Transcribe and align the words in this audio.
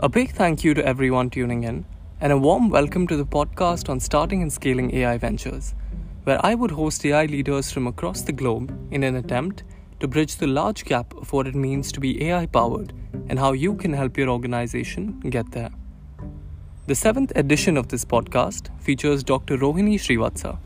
A 0.00 0.08
big 0.08 0.32
thank 0.32 0.64
you 0.64 0.74
to 0.74 0.84
everyone 0.84 1.30
tuning 1.30 1.62
in, 1.62 1.84
and 2.20 2.32
a 2.32 2.36
warm 2.36 2.68
welcome 2.68 3.06
to 3.06 3.16
the 3.16 3.24
podcast 3.24 3.88
on 3.88 4.00
starting 4.00 4.42
and 4.42 4.52
scaling 4.52 4.92
AI 4.92 5.18
ventures, 5.18 5.72
where 6.24 6.44
I 6.44 6.56
would 6.56 6.72
host 6.72 7.06
AI 7.06 7.26
leaders 7.26 7.70
from 7.70 7.86
across 7.86 8.22
the 8.22 8.32
globe 8.32 8.76
in 8.90 9.04
an 9.04 9.14
attempt 9.14 9.62
to 10.00 10.08
bridge 10.08 10.34
the 10.36 10.48
large 10.48 10.84
gap 10.84 11.14
of 11.16 11.32
what 11.32 11.46
it 11.46 11.54
means 11.54 11.92
to 11.92 12.00
be 12.00 12.24
AI 12.24 12.46
powered 12.46 12.92
and 13.28 13.38
how 13.38 13.52
you 13.52 13.76
can 13.76 13.92
help 13.92 14.18
your 14.18 14.30
organization 14.30 15.20
get 15.20 15.52
there. 15.52 15.70
The 16.88 16.96
seventh 16.96 17.32
edition 17.36 17.76
of 17.76 17.88
this 17.88 18.04
podcast 18.04 18.76
features 18.80 19.22
Dr. 19.22 19.56
Rohini 19.56 19.94
Srivatsa. 19.94 20.58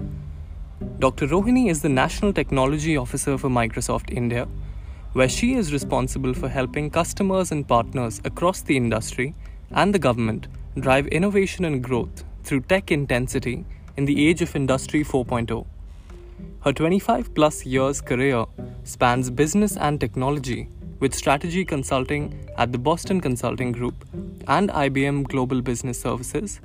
Dr. 1.00 1.26
Rohini 1.26 1.70
is 1.70 1.82
the 1.82 1.90
National 1.90 2.32
Technology 2.32 2.96
Officer 2.96 3.36
for 3.36 3.50
Microsoft 3.50 4.10
India 4.10 4.48
where 5.12 5.28
she 5.28 5.55
is 5.55 5.73
responsible 5.73 6.34
for 6.34 6.48
helping 6.48 6.91
customers 6.91 7.51
and 7.52 7.66
partners 7.66 8.20
across 8.24 8.62
the 8.62 8.77
industry 8.77 9.34
and 9.70 9.95
the 9.95 9.98
government 9.98 10.48
drive 10.80 11.06
innovation 11.09 11.65
and 11.65 11.82
growth 11.82 12.24
through 12.45 12.60
tech 12.60 12.91
intensity 12.91 13.65
in 13.96 14.05
the 14.05 14.29
age 14.29 14.42
of 14.42 14.55
Industry 14.55 15.05
4.0. 15.05 15.66
Her 16.60 16.73
25 16.73 17.34
plus 17.34 17.66
years 17.66 18.01
career 18.01 18.45
spans 18.84 19.30
business 19.30 19.77
and 19.77 20.01
technology 20.01 20.68
with 21.01 21.15
strategy 21.15 21.65
consulting 21.65 22.48
at 22.56 22.73
the 22.73 22.79
Boston 22.79 23.20
Consulting 23.20 23.73
Group 23.73 24.04
and 24.46 24.70
IBM 24.70 25.29
Global 25.29 25.60
Business 25.62 26.01
Services, 26.01 26.60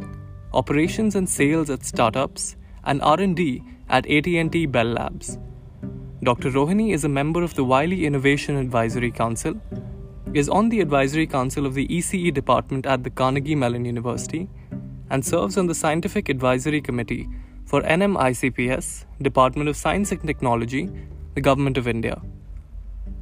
operations 0.53 1.15
and 1.15 1.27
sales 1.27 1.69
at 1.69 1.83
startups, 1.83 2.55
and 2.85 3.01
R&D 3.01 3.63
at 3.89 4.05
AT&T 4.09 4.65
Bell 4.67 4.85
Labs. 4.85 5.37
Dr. 6.23 6.51
Rohini 6.51 6.93
is 6.93 7.03
a 7.03 7.09
member 7.09 7.43
of 7.43 7.53
the 7.55 7.65
Wiley 7.65 8.05
Innovation 8.05 8.55
Advisory 8.55 9.11
Council, 9.11 9.59
is 10.33 10.47
on 10.47 10.69
the 10.69 10.79
advisory 10.79 11.27
council 11.27 11.65
of 11.65 11.73
the 11.73 11.85
ECE 11.89 12.33
department 12.33 12.85
at 12.85 13.03
the 13.03 13.09
Carnegie 13.09 13.55
Mellon 13.55 13.83
University, 13.83 14.47
and 15.09 15.25
serves 15.25 15.57
on 15.57 15.67
the 15.67 15.75
scientific 15.75 16.29
advisory 16.29 16.79
committee 16.79 17.27
for 17.65 17.81
NMICPS, 17.81 19.03
Department 19.21 19.67
of 19.67 19.75
Science 19.75 20.13
and 20.13 20.21
Technology, 20.21 20.89
the 21.35 21.41
Government 21.41 21.77
of 21.77 21.89
India. 21.89 22.21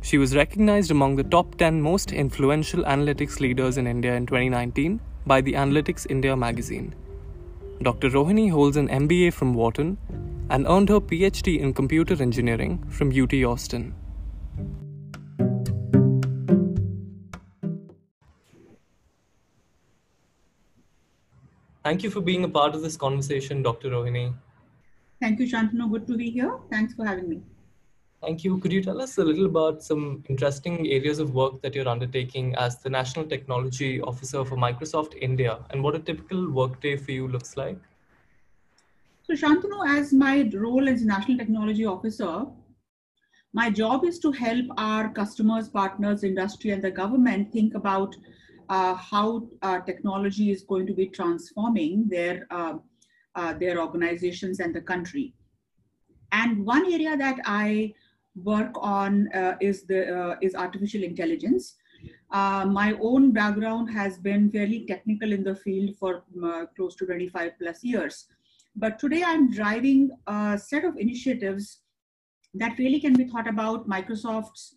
She 0.02 0.20
was 0.20 0.36
recognized 0.36 0.92
among 0.92 1.16
the 1.16 1.24
top 1.24 1.56
10 1.56 1.82
most 1.82 2.12
influential 2.12 2.84
analytics 2.84 3.40
leaders 3.40 3.78
in 3.78 3.88
India 3.88 4.14
in 4.14 4.28
2019 4.28 5.02
by 5.26 5.42
the 5.42 5.54
Analytics 5.54 6.06
India 6.08 6.38
magazine. 6.38 6.94
Dr. 7.82 8.12
Rohini 8.12 8.52
holds 8.52 8.78
an 8.78 8.90
MBA 8.90 9.34
from 9.34 9.56
Wharton 9.56 9.98
and 10.52 10.68
earned 10.68 10.90
her 10.90 11.00
PhD 11.00 11.60
in 11.60 11.74
computer 11.74 12.22
engineering 12.22 12.84
from 12.90 13.10
UT 13.10 13.34
Austin. 13.52 13.96
Thank 21.86 22.04
you 22.04 22.12
for 22.12 22.22
being 22.22 22.44
a 22.44 22.50
part 22.50 22.76
of 22.76 22.82
this 22.82 22.98
conversation, 22.98 23.64
Dr. 23.64 23.92
Rohini. 23.92 24.34
Thank 25.22 25.40
you, 25.40 25.48
Shantanu. 25.48 25.90
Good 25.90 26.06
to 26.08 26.18
be 26.18 26.30
here. 26.30 26.58
Thanks 26.70 26.94
for 26.96 27.06
having 27.06 27.30
me. 27.30 27.42
Thank 28.22 28.44
you. 28.44 28.60
Could 28.60 28.74
you 28.74 28.84
tell 28.84 29.02
us 29.02 29.18
a 29.18 29.24
little 29.24 29.46
about 29.46 29.82
some 29.82 30.24
interesting 30.30 30.86
areas 30.88 31.20
of 31.20 31.34
work 31.34 31.62
that 31.62 31.74
you're 31.74 31.88
undertaking 31.88 32.54
as 32.56 32.78
the 32.80 32.90
National 32.90 33.26
Technology 33.26 34.02
Officer 34.02 34.44
for 34.44 34.58
Microsoft 34.58 35.16
India 35.20 35.60
and 35.70 35.82
what 35.82 35.96
a 35.96 36.00
typical 36.00 36.52
workday 36.52 36.98
for 36.98 37.12
you 37.12 37.28
looks 37.28 37.56
like? 37.56 37.80
So 39.32 39.38
Shantanu, 39.48 39.88
as 39.88 40.12
my 40.12 40.50
role 40.54 40.90
as 40.90 41.06
National 41.06 41.38
Technology 41.38 41.86
Officer, 41.86 42.48
my 43.54 43.70
job 43.70 44.04
is 44.04 44.20
to 44.20 44.32
help 44.34 44.66
our 44.76 45.08
customers, 45.14 45.70
partners, 45.70 46.26
industry, 46.26 46.72
and 46.72 46.84
the 46.84 46.92
government 46.92 47.54
think 47.54 47.74
about 47.74 48.14
uh, 48.68 48.94
how 48.94 49.48
uh, 49.62 49.80
technology 49.80 50.52
is 50.52 50.64
going 50.64 50.86
to 50.86 50.94
be 50.94 51.08
transforming 51.08 52.10
their 52.10 52.46
uh, 52.52 52.74
uh 53.36 53.54
their 53.54 53.80
organizations 53.80 54.60
and 54.60 54.76
the 54.76 54.82
country. 54.82 55.34
And 56.34 56.66
one 56.66 56.92
area 56.92 57.16
that 57.16 57.40
I 57.46 57.94
work 58.36 58.74
on 58.82 59.30
uh, 59.34 59.56
is 59.62 59.84
the 59.84 60.02
uh, 60.24 60.36
is 60.42 60.56
artificial 60.56 61.04
intelligence. 61.04 61.76
my 62.82 62.90
own 63.00 63.32
background 63.32 63.90
has 63.94 64.14
been 64.18 64.52
fairly 64.52 64.86
technical 64.92 65.32
in 65.32 65.44
the 65.50 65.56
field 65.56 65.98
for 65.98 66.24
close 66.76 66.96
to 66.98 67.06
25 67.06 67.52
plus 67.60 67.84
years. 67.96 68.28
But 68.76 69.00
today 69.00 69.24
I'm 69.24 69.52
driving 69.52 70.12
a 70.28 70.58
set 70.58 70.86
of 70.86 70.98
initiatives 70.98 71.80
that 72.54 72.78
really 72.78 73.00
can 73.00 73.14
be 73.14 73.26
thought 73.26 73.48
about 73.48 73.88
Microsoft's 73.88 74.76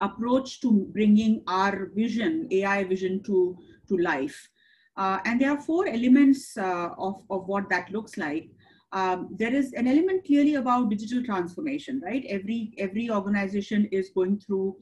approach 0.00 0.60
to 0.60 0.88
bringing 0.92 1.42
our 1.46 1.86
vision, 1.94 2.48
AI 2.50 2.84
vision 2.84 3.22
to, 3.24 3.56
to 3.88 3.96
life. 3.98 4.48
Uh, 4.96 5.18
and 5.24 5.40
there 5.40 5.50
are 5.50 5.60
four 5.60 5.86
elements 5.86 6.56
uh, 6.56 6.90
of, 6.98 7.22
of 7.30 7.46
what 7.46 7.68
that 7.70 7.90
looks 7.90 8.16
like. 8.16 8.48
Um, 8.92 9.34
there 9.38 9.54
is 9.54 9.72
an 9.72 9.86
element 9.86 10.24
clearly 10.24 10.54
about 10.54 10.90
digital 10.90 11.22
transformation, 11.22 12.00
right? 12.04 12.24
Every, 12.28 12.72
every 12.78 13.10
organization 13.10 13.86
is 13.92 14.10
going 14.10 14.40
through 14.40 14.76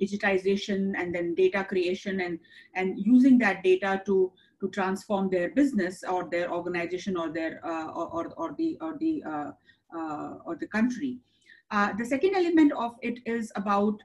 digitization 0.00 0.92
and 0.96 1.14
then 1.14 1.34
data 1.34 1.64
creation 1.64 2.20
and, 2.20 2.38
and 2.74 2.98
using 2.98 3.38
that 3.38 3.62
data 3.62 4.02
to 4.06 4.32
to 4.60 4.68
transform 4.68 5.30
their 5.30 5.50
business 5.50 6.02
or 6.02 6.28
their 6.30 6.52
organization 6.52 7.16
or 7.16 7.30
their 7.30 7.60
uh, 7.64 7.86
or, 7.86 8.32
or 8.36 8.54
the 8.58 8.76
or 8.80 8.96
the 8.98 9.22
uh, 9.24 9.50
uh, 9.96 10.34
or 10.44 10.56
the 10.56 10.66
country. 10.66 11.18
Uh, 11.70 11.92
the 11.98 12.04
second 12.04 12.34
element 12.34 12.72
of 12.72 12.96
it 13.02 13.18
is 13.26 13.52
about 13.56 13.98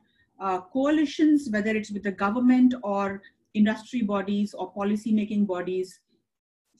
coalitions, 0.74 1.50
whether 1.52 1.76
it's 1.76 1.92
with 1.92 2.04
the 2.04 2.12
government 2.12 2.74
or 2.84 3.22
industry 3.54 4.02
bodies 4.02 4.54
or 4.54 4.72
policy 4.74 5.14
making 5.14 5.46
bodies 5.46 6.00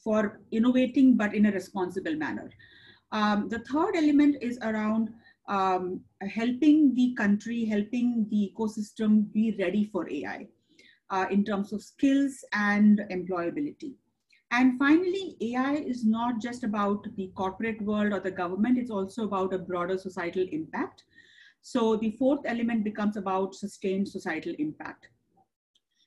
for 0.02 0.40
innovating 0.50 1.16
but 1.16 1.34
in 1.34 1.46
a 1.46 1.52
responsible 1.52 2.14
manner. 2.14 2.50
Um, 3.12 3.48
the 3.48 3.60
third 3.60 3.96
element 3.96 4.36
is 4.42 4.58
around 4.58 5.08
um, 5.48 6.00
helping 6.20 6.94
the 6.94 7.14
country, 7.14 7.64
helping 7.64 8.26
the 8.28 8.52
ecosystem 8.52 9.32
be 9.32 9.56
ready 9.58 9.84
for 9.84 10.10
AI 10.10 10.48
uh, 11.10 11.26
in 11.30 11.44
terms 11.44 11.72
of 11.72 11.82
skills 11.82 12.44
and 12.52 13.00
employability. 13.10 13.94
And 14.50 14.78
finally, 14.78 15.36
AI 15.40 15.74
is 15.74 16.04
not 16.04 16.40
just 16.40 16.62
about 16.62 17.06
the 17.16 17.32
corporate 17.34 17.82
world 17.82 18.12
or 18.12 18.20
the 18.20 18.30
government, 18.30 18.78
it's 18.78 18.90
also 18.90 19.24
about 19.24 19.52
a 19.52 19.58
broader 19.58 19.98
societal 19.98 20.46
impact. 20.52 21.04
So 21.62 21.96
the 21.96 22.12
fourth 22.12 22.42
element 22.44 22.84
becomes 22.84 23.16
about 23.16 23.54
sustained 23.54 24.08
societal 24.08 24.54
impact. 24.58 25.08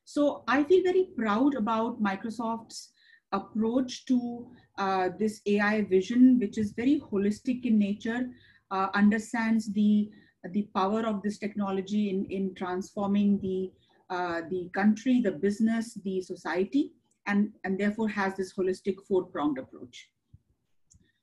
So 0.05 0.43
I 0.47 0.63
feel 0.63 0.83
very 0.83 1.09
proud 1.17 1.55
about 1.55 2.01
Microsoft's 2.01 2.91
approach 3.33 4.05
to 4.05 4.47
uh, 4.77 5.09
this 5.19 5.41
AI 5.45 5.81
vision, 5.81 6.39
which 6.39 6.57
is 6.57 6.71
very 6.71 7.01
holistic 7.11 7.65
in 7.65 7.77
nature, 7.77 8.29
uh, 8.71 8.87
understands 8.93 9.73
the, 9.73 10.09
the 10.51 10.69
power 10.73 11.05
of 11.05 11.21
this 11.21 11.37
technology 11.37 12.09
in, 12.09 12.25
in 12.25 12.55
transforming 12.55 13.39
the 13.39 13.71
uh, 14.09 14.41
the 14.49 14.69
country, 14.73 15.21
the 15.21 15.31
business, 15.31 15.97
the 16.03 16.21
society, 16.21 16.93
and, 17.25 17.51
and 17.63 17.77
therefore 17.77 18.07
has 18.07 18.35
this 18.35 18.53
holistic 18.53 18.95
four-pronged 19.07 19.57
approach. 19.57 20.09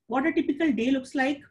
What 0.07 0.27
a 0.27 0.31
typical 0.31 0.71
day 0.71 0.91
looks 0.91 1.15
like, 1.15 1.41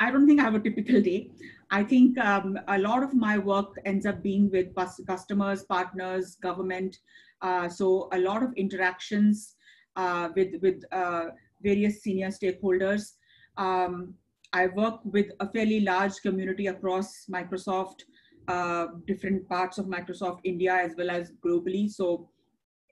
I 0.00 0.10
don't 0.10 0.26
think 0.26 0.40
I 0.40 0.44
have 0.44 0.54
a 0.54 0.60
typical 0.60 1.00
day. 1.00 1.30
I 1.70 1.82
think 1.82 2.18
um, 2.18 2.58
a 2.68 2.78
lot 2.78 3.02
of 3.02 3.14
my 3.14 3.38
work 3.38 3.76
ends 3.84 4.06
up 4.06 4.22
being 4.22 4.50
with 4.50 4.74
customers, 5.06 5.64
partners, 5.64 6.36
government. 6.36 6.98
Uh, 7.40 7.68
so 7.68 8.08
a 8.12 8.18
lot 8.18 8.42
of 8.42 8.52
interactions 8.54 9.56
uh, 9.96 10.28
with, 10.36 10.60
with 10.62 10.82
uh, 10.92 11.26
various 11.62 12.02
senior 12.02 12.28
stakeholders. 12.28 13.12
Um, 13.56 14.14
I 14.52 14.68
work 14.68 15.00
with 15.04 15.26
a 15.40 15.50
fairly 15.50 15.80
large 15.80 16.20
community 16.22 16.68
across 16.68 17.26
Microsoft, 17.30 18.02
uh, 18.48 18.86
different 19.06 19.48
parts 19.48 19.78
of 19.78 19.86
Microsoft 19.86 20.40
India 20.44 20.74
as 20.74 20.94
well 20.96 21.10
as 21.10 21.32
globally. 21.44 21.90
So 21.90 22.28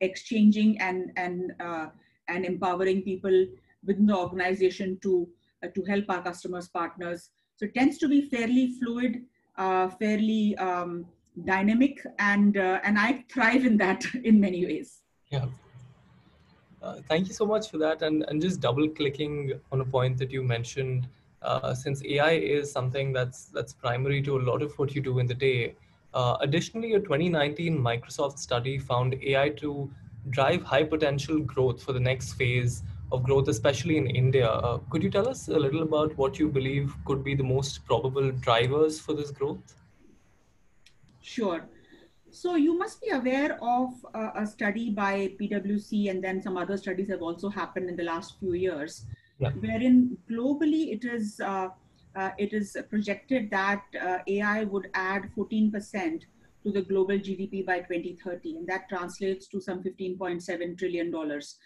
exchanging 0.01 0.79
and 0.81 1.13
and 1.17 1.55
uh, 1.61 1.87
and 2.29 2.45
empowering 2.45 3.03
people 3.03 3.47
within 3.85 4.07
the 4.07 4.17
organization 4.17 4.99
to 5.03 5.29
uh, 5.63 5.69
to 5.75 5.83
help 5.85 6.05
our 6.09 6.23
customers 6.23 6.69
partners. 6.69 7.31
So 7.57 7.65
it 7.67 7.75
tends 7.75 7.99
to 7.99 8.09
be 8.09 8.21
fairly 8.23 8.75
fluid, 8.79 9.25
uh, 9.57 9.89
fairly 9.89 10.57
um, 10.59 11.07
dynamic, 11.45 12.05
and 12.19 12.57
uh, 12.57 12.81
and 12.85 12.99
I 12.99 13.25
thrive 13.33 13.65
in 13.65 13.77
that 13.79 14.05
in 14.25 14.41
many 14.41 14.67
ways. 14.67 15.01
Yeah. 15.31 15.47
Thank 17.09 17.27
you 17.27 17.35
so 17.35 17.45
much 17.45 17.69
for 17.69 17.79
that. 17.79 18.03
And, 18.03 18.25
and 18.29 18.41
just 18.41 18.61
double 18.61 18.89
clicking 18.89 19.59
on 19.73 19.81
a 19.81 19.85
point 19.85 20.19
that 20.19 20.31
you 20.31 20.45
mentioned, 20.45 21.09
uh, 21.47 21.75
since 21.75 22.05
AI 22.05 22.33
is 22.33 22.71
something 22.71 23.13
that's 23.13 23.47
that's 23.47 23.73
primary 23.73 24.21
to 24.23 24.37
a 24.37 24.43
lot 24.51 24.63
of 24.63 24.79
what 24.79 24.95
you 24.95 25.01
do 25.01 25.19
in 25.19 25.27
the 25.27 25.35
day. 25.35 25.75
Uh, 26.15 26.37
additionally, 26.41 26.95
a 26.95 27.01
2019 27.01 27.79
Microsoft 27.79 28.39
study 28.39 28.79
found 28.79 29.15
AI 29.23 29.49
to 29.63 29.91
drive 30.31 30.63
high 30.63 30.83
potential 30.83 31.41
growth 31.41 31.83
for 31.83 31.93
the 31.93 32.01
next 32.01 32.33
phase 32.35 32.83
of 33.13 33.23
growth, 33.23 33.49
especially 33.49 33.97
in 33.97 34.07
India. 34.07 34.49
Uh, 34.49 34.79
could 34.91 35.03
you 35.03 35.11
tell 35.11 35.29
us 35.29 35.49
a 35.49 35.59
little 35.59 35.83
about 35.83 36.17
what 36.17 36.39
you 36.39 36.49
believe 36.49 36.95
could 37.05 37.23
be 37.23 37.35
the 37.35 37.45
most 37.45 37.85
probable 37.85 38.31
drivers 38.33 38.99
for 38.99 39.13
this 39.13 39.31
growth? 39.31 39.75
Sure. 41.21 41.69
So 42.31 42.57
you 42.57 42.77
must 42.79 43.01
be 43.01 43.11
aware 43.11 43.59
of 43.63 43.95
uh, 44.15 44.31
a 44.35 44.47
study 44.47 44.91
by 44.91 45.33
PwC 45.41 46.11
and 46.11 46.23
then 46.23 46.43
some 46.43 46.57
other 46.57 46.77
studies 46.77 47.09
have 47.09 47.23
also 47.23 47.49
happened 47.49 47.89
in 47.89 47.97
the 47.97 48.03
last 48.03 48.39
few 48.41 48.55
years, 48.55 49.07
yeah. 49.39 49.51
wherein 49.61 50.17
globally 50.31 50.93
it 50.93 51.05
is 51.05 51.41
uh, 51.41 51.69
uh, 52.17 52.31
it 52.39 52.53
is 52.55 52.77
projected 52.89 53.51
that 53.51 53.83
uh, 54.01 54.19
AI 54.27 54.65
would 54.65 54.89
add 54.95 55.31
14% 55.37 56.23
to 56.65 56.73
the 56.73 56.81
global 56.81 57.19
GDP 57.19 57.65
by 57.65 57.81
2030, 57.81 58.57
and 58.57 58.67
that 58.67 58.89
translates 58.89 59.47
to 59.49 59.61
some 59.61 59.83
15.7 59.83 60.79
trillion 60.79 61.11
dollars. 61.11 61.59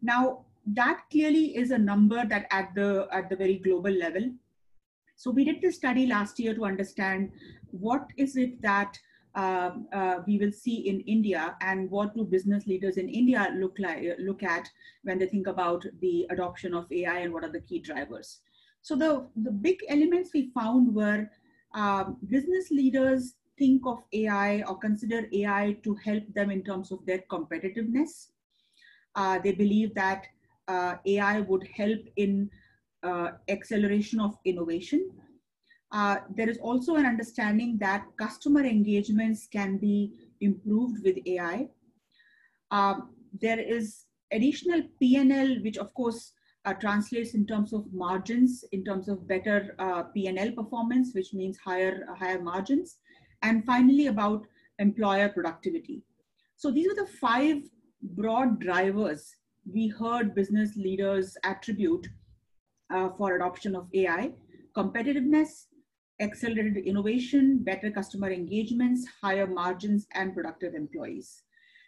Now, 0.00 0.44
that 0.66 1.02
clearly 1.10 1.56
is 1.56 1.72
a 1.72 1.78
number 1.78 2.24
that 2.24 2.46
at 2.50 2.74
the 2.74 3.08
at 3.12 3.28
the 3.28 3.36
very 3.36 3.56
global 3.58 3.90
level. 3.90 4.30
So 5.16 5.30
we 5.30 5.44
did 5.44 5.60
this 5.60 5.76
study 5.76 6.06
last 6.06 6.38
year 6.38 6.54
to 6.54 6.64
understand 6.64 7.32
what 7.72 8.06
is 8.16 8.36
it 8.36 8.62
that 8.62 8.98
uh, 9.34 9.70
uh, 9.92 10.16
we 10.26 10.38
will 10.38 10.52
see 10.52 10.88
in 10.88 11.00
India 11.00 11.56
and 11.60 11.90
what 11.90 12.14
do 12.14 12.24
business 12.24 12.66
leaders 12.66 12.96
in 12.96 13.08
India 13.08 13.52
look 13.56 13.76
like 13.78 14.02
look 14.18 14.42
at 14.42 14.68
when 15.02 15.18
they 15.18 15.26
think 15.26 15.46
about 15.46 15.84
the 16.00 16.26
adoption 16.30 16.74
of 16.74 16.90
AI 16.90 17.18
and 17.18 17.32
what 17.32 17.44
are 17.44 17.52
the 17.52 17.60
key 17.60 17.78
drivers. 17.78 18.40
So 18.82 18.96
the, 18.96 19.26
the 19.36 19.50
big 19.50 19.78
elements 19.88 20.30
we 20.32 20.50
found 20.54 20.94
were 20.94 21.30
um, 21.74 22.16
business 22.28 22.70
leaders 22.70 23.34
think 23.58 23.82
of 23.86 24.02
AI 24.12 24.62
or 24.66 24.78
consider 24.78 25.28
AI 25.32 25.76
to 25.84 25.94
help 25.96 26.24
them 26.34 26.50
in 26.50 26.64
terms 26.64 26.90
of 26.90 27.04
their 27.06 27.22
competitiveness. 27.30 28.28
Uh, 29.14 29.38
they 29.38 29.52
believe 29.52 29.94
that 29.94 30.26
uh, 30.66 30.94
AI 31.04 31.40
would 31.40 31.68
help 31.76 32.00
in 32.16 32.50
uh, 33.02 33.32
acceleration 33.48 34.18
of 34.20 34.36
innovation. 34.44 35.10
Uh, 35.92 36.18
there 36.34 36.48
is 36.48 36.58
also 36.58 36.94
an 36.94 37.04
understanding 37.04 37.76
that 37.78 38.04
customer 38.16 38.64
engagements 38.64 39.48
can 39.52 39.76
be 39.76 40.12
improved 40.40 41.02
with 41.04 41.18
AI. 41.26 41.68
Um, 42.70 43.10
there 43.40 43.58
is 43.58 44.04
additional 44.32 44.82
PNL, 45.02 45.62
which 45.64 45.78
of 45.78 45.92
course 45.94 46.32
uh, 46.64 46.74
translates 46.74 47.34
in 47.34 47.46
terms 47.46 47.72
of 47.72 47.92
margins, 47.92 48.64
in 48.70 48.84
terms 48.84 49.08
of 49.08 49.26
better 49.26 49.74
uh, 49.78 50.04
PNL 50.16 50.54
performance, 50.54 51.12
which 51.14 51.34
means 51.34 51.58
higher, 51.58 52.06
uh, 52.08 52.14
higher 52.14 52.40
margins. 52.40 52.98
And 53.42 53.64
finally, 53.64 54.06
about 54.06 54.46
employer 54.78 55.28
productivity. 55.28 56.02
So 56.56 56.70
these 56.70 56.88
are 56.90 56.94
the 56.94 57.10
five 57.20 57.62
broad 58.02 58.60
drivers 58.60 59.34
we 59.72 59.88
heard 59.88 60.34
business 60.34 60.76
leaders 60.76 61.36
attribute 61.44 62.06
uh, 62.90 63.10
for 63.16 63.36
adoption 63.36 63.74
of 63.74 63.88
AI 63.94 64.32
competitiveness, 64.76 65.66
accelerated 66.20 66.84
innovation, 66.84 67.58
better 67.58 67.90
customer 67.90 68.30
engagements, 68.30 69.06
higher 69.22 69.46
margins, 69.46 70.06
and 70.14 70.34
productive 70.34 70.74
employees. 70.74 71.42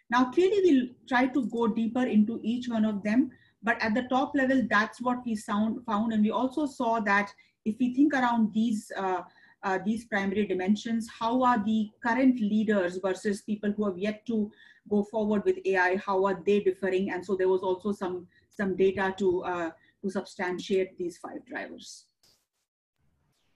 Now, 0.09 0.31
clearly, 0.31 0.59
we'll 0.63 0.87
try 1.07 1.27
to 1.27 1.45
go 1.47 1.67
deeper 1.67 2.05
into 2.05 2.39
each 2.43 2.67
one 2.67 2.85
of 2.85 3.03
them, 3.03 3.31
but 3.61 3.81
at 3.81 3.93
the 3.93 4.03
top 4.03 4.33
level, 4.35 4.61
that's 4.69 5.01
what 5.01 5.25
we 5.25 5.35
sound, 5.35 5.83
found. 5.85 6.13
And 6.13 6.23
we 6.23 6.31
also 6.31 6.65
saw 6.65 6.99
that 7.01 7.33
if 7.65 7.75
we 7.79 7.93
think 7.95 8.13
around 8.13 8.53
these, 8.53 8.91
uh, 8.97 9.21
uh, 9.63 9.79
these 9.85 10.05
primary 10.05 10.45
dimensions, 10.45 11.09
how 11.19 11.41
are 11.43 11.63
the 11.63 11.89
current 12.03 12.39
leaders 12.39 12.99
versus 13.01 13.41
people 13.41 13.71
who 13.71 13.85
have 13.85 13.97
yet 13.97 14.25
to 14.27 14.51
go 14.89 15.03
forward 15.03 15.43
with 15.45 15.57
AI, 15.65 15.95
how 15.95 16.25
are 16.25 16.41
they 16.45 16.59
differing? 16.59 17.11
And 17.11 17.25
so 17.25 17.35
there 17.35 17.47
was 17.47 17.61
also 17.61 17.93
some, 17.93 18.27
some 18.49 18.75
data 18.75 19.15
to, 19.17 19.43
uh, 19.43 19.71
to 20.01 20.09
substantiate 20.09 20.97
these 20.97 21.17
five 21.17 21.45
drivers. 21.45 22.07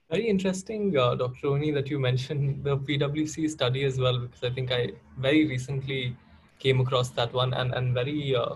Very 0.10 0.30
interesting, 0.30 0.98
uh, 0.98 1.16
Dr. 1.16 1.48
Rohini, 1.48 1.74
that 1.74 1.90
you 1.90 2.00
mentioned 2.00 2.64
the 2.64 2.78
PwC 2.78 3.50
study 3.50 3.84
as 3.84 4.00
well, 4.00 4.20
because 4.20 4.42
I 4.42 4.50
think 4.50 4.72
I 4.72 4.92
very 5.18 5.46
recently 5.46 6.16
came 6.60 6.80
across 6.80 7.10
that 7.10 7.34
one 7.34 7.54
and, 7.54 7.74
and 7.74 7.94
very 7.94 8.34
uh, 8.34 8.56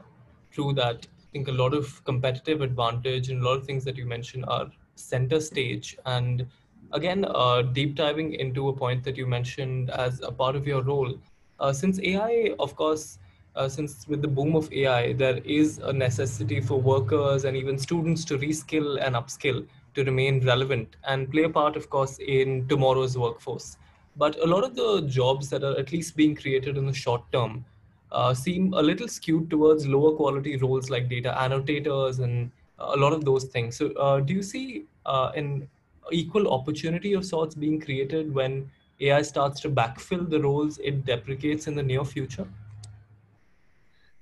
true 0.51 0.71
that 0.75 1.06
I 1.06 1.25
think 1.33 1.50
a 1.50 1.51
lot 1.51 1.74
of 1.74 2.01
competitive 2.06 2.62
advantage 2.62 3.30
and 3.30 3.42
a 3.42 3.45
lot 3.45 3.57
of 3.57 3.65
things 3.65 3.83
that 3.83 3.98
you 3.98 4.06
mentioned 4.06 4.45
are 4.48 4.71
center 4.95 5.42
stage. 5.42 5.98
And 6.06 6.48
again, 6.94 7.25
uh, 7.27 7.63
deep 7.63 7.95
diving 7.95 8.33
into 8.36 8.69
a 8.69 8.74
point 8.74 9.03
that 9.03 9.18
you 9.18 9.27
mentioned 9.27 9.89
as 9.89 10.21
a 10.21 10.31
part 10.31 10.56
of 10.56 10.65
your 10.65 10.81
role, 10.81 11.19
uh, 11.59 11.74
since 11.74 12.00
AI, 12.00 12.56
of 12.59 12.77
course, 12.77 13.19
uh, 13.57 13.68
since 13.68 14.07
with 14.07 14.21
the 14.21 14.27
boom 14.30 14.56
of 14.56 14.71
AI, 14.71 15.12
there 15.12 15.39
is 15.39 15.80
a 15.80 15.92
necessity 15.92 16.62
for 16.62 16.80
workers 16.80 17.44
and 17.44 17.57
even 17.57 17.77
students 17.77 18.24
to 18.24 18.38
reskill 18.38 19.06
and 19.06 19.15
upskill 19.15 19.68
to 19.95 20.03
remain 20.03 20.45
relevant 20.45 20.95
and 21.05 21.29
play 21.31 21.43
a 21.43 21.49
part, 21.49 21.75
of 21.75 21.89
course, 21.89 22.17
in 22.19 22.67
tomorrow's 22.67 23.17
workforce. 23.17 23.77
But 24.15 24.38
a 24.39 24.45
lot 24.45 24.63
of 24.63 24.75
the 24.75 25.01
jobs 25.07 25.49
that 25.49 25.63
are 25.63 25.77
at 25.77 25.91
least 25.91 26.15
being 26.15 26.35
created 26.35 26.77
in 26.77 26.85
the 26.85 26.93
short 26.93 27.23
term 27.31 27.65
uh, 28.11 28.33
seem 28.33 28.73
a 28.73 28.81
little 28.81 29.07
skewed 29.07 29.49
towards 29.49 29.88
lower 29.88 30.15
quality 30.15 30.57
roles 30.57 30.89
like 30.89 31.09
data 31.09 31.38
annotators 31.41 32.19
and 32.19 32.51
a 32.79 32.97
lot 32.97 33.13
of 33.13 33.23
those 33.23 33.45
things. 33.45 33.77
So, 33.77 33.91
uh, 33.91 34.19
do 34.19 34.33
you 34.33 34.43
see 34.43 34.85
uh, 35.05 35.31
an 35.35 35.69
equal 36.11 36.51
opportunity 36.51 37.13
of 37.13 37.25
sorts 37.25 37.55
being 37.55 37.79
created 37.79 38.33
when 38.33 38.69
AI 38.99 39.21
starts 39.21 39.61
to 39.61 39.69
backfill 39.69 40.29
the 40.29 40.41
roles 40.41 40.77
it 40.79 41.05
deprecates 41.05 41.67
in 41.67 41.75
the 41.75 41.83
near 41.83 42.03
future? 42.03 42.47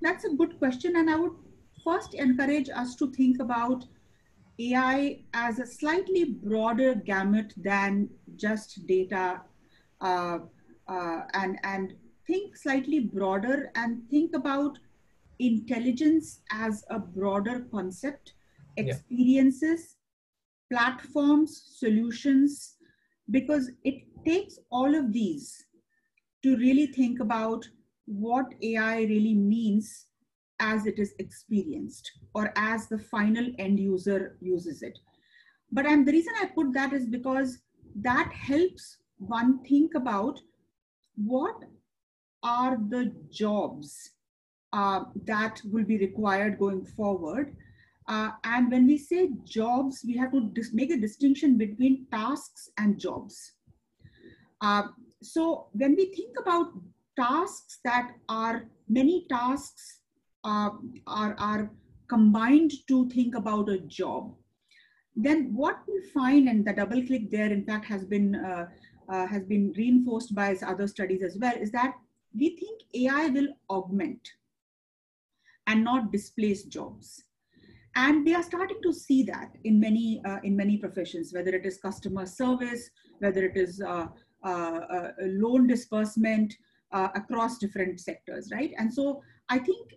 That's 0.01 0.23
a 0.23 0.29
good 0.29 0.57
question. 0.59 0.95
And 0.95 1.09
I 1.09 1.15
would 1.15 1.33
first 1.83 2.13
encourage 2.13 2.69
us 2.69 2.95
to 2.95 3.11
think 3.11 3.39
about 3.39 3.85
AI 4.59 5.21
as 5.33 5.59
a 5.59 5.65
slightly 5.65 6.25
broader 6.25 6.93
gamut 6.95 7.53
than 7.55 8.09
just 8.35 8.85
data 8.87 9.41
uh, 10.01 10.39
uh, 10.87 11.21
and, 11.33 11.59
and 11.63 11.93
think 12.27 12.57
slightly 12.57 12.99
broader 12.99 13.71
and 13.75 14.01
think 14.09 14.35
about 14.35 14.77
intelligence 15.39 16.41
as 16.51 16.83
a 16.89 16.99
broader 16.99 17.65
concept, 17.71 18.33
experiences, 18.77 19.95
yeah. 20.69 20.77
platforms, 20.77 21.75
solutions, 21.77 22.75
because 23.31 23.71
it 23.83 24.03
takes 24.25 24.59
all 24.69 24.93
of 24.93 25.13
these 25.13 25.65
to 26.43 26.57
really 26.57 26.87
think 26.87 27.19
about 27.19 27.67
what 28.05 28.53
AI 28.61 29.01
really 29.03 29.35
means 29.35 30.07
as 30.59 30.85
it 30.85 30.99
is 30.99 31.13
experienced 31.19 32.11
or 32.33 32.51
as 32.55 32.87
the 32.87 32.99
final 32.99 33.47
end 33.57 33.79
user 33.79 34.37
uses 34.41 34.81
it. 34.81 34.97
But 35.71 35.85
I'm, 35.85 36.05
the 36.05 36.11
reason 36.11 36.33
I 36.41 36.45
put 36.45 36.73
that 36.73 36.93
is 36.93 37.05
because 37.05 37.59
that 38.01 38.31
helps 38.33 38.97
one 39.17 39.63
think 39.63 39.95
about 39.95 40.39
what 41.15 41.55
are 42.43 42.77
the 42.89 43.13
jobs 43.29 44.11
uh, 44.73 45.03
that 45.25 45.61
will 45.65 45.83
be 45.83 45.97
required 45.97 46.59
going 46.59 46.85
forward. 46.85 47.55
Uh, 48.07 48.31
and 48.43 48.71
when 48.71 48.87
we 48.87 48.97
say 48.97 49.29
jobs, 49.43 50.03
we 50.05 50.17
have 50.17 50.31
to 50.31 50.51
make 50.73 50.91
a 50.91 50.97
distinction 50.97 51.57
between 51.57 52.07
tasks 52.11 52.69
and 52.77 52.99
jobs. 52.99 53.53
Uh, 54.61 54.83
so 55.21 55.67
when 55.73 55.95
we 55.95 56.05
think 56.13 56.35
about 56.39 56.71
tasks 57.17 57.79
that 57.83 58.11
are 58.29 58.65
many 58.87 59.25
tasks 59.29 59.98
uh, 60.43 60.69
are, 61.07 61.35
are 61.37 61.71
combined 62.07 62.71
to 62.87 63.07
think 63.09 63.35
about 63.35 63.69
a 63.69 63.79
job, 63.79 64.33
then 65.15 65.53
what 65.53 65.79
we 65.87 66.01
find, 66.13 66.47
and 66.47 66.65
the 66.65 66.73
double 66.73 67.05
click 67.05 67.29
there, 67.29 67.51
in 67.51 67.65
fact, 67.65 67.85
has 67.85 68.05
been 68.05 68.35
uh, 68.35 68.67
uh, 69.09 69.25
has 69.25 69.43
been 69.43 69.73
reinforced 69.75 70.35
by 70.35 70.55
other 70.65 70.87
studies 70.87 71.23
as 71.23 71.37
well, 71.39 71.55
is 71.59 71.71
that 71.71 71.95
we 72.33 72.55
think 72.57 72.81
AI 72.93 73.27
will 73.29 73.47
augment 73.69 74.19
and 75.67 75.83
not 75.83 76.11
displace 76.11 76.63
jobs. 76.63 77.23
And 77.95 78.23
we 78.23 78.35
are 78.35 78.43
starting 78.43 78.79
to 78.83 78.93
see 78.93 79.23
that 79.23 79.57
in 79.63 79.79
many, 79.79 80.21
uh, 80.25 80.37
in 80.43 80.55
many 80.55 80.77
professions, 80.77 81.33
whether 81.33 81.51
it 81.51 81.65
is 81.65 81.79
customer 81.79 82.25
service, 82.25 82.89
whether 83.17 83.43
it 83.43 83.57
is 83.57 83.81
uh, 83.81 84.07
uh, 84.43 84.47
uh 84.47 85.11
loan 85.21 85.67
disbursement 85.67 86.53
uh, 86.91 87.09
across 87.15 87.57
different 87.57 87.99
sectors, 87.99 88.49
right? 88.53 88.71
And 88.77 88.93
so 88.93 89.21
I 89.49 89.57
think 89.57 89.95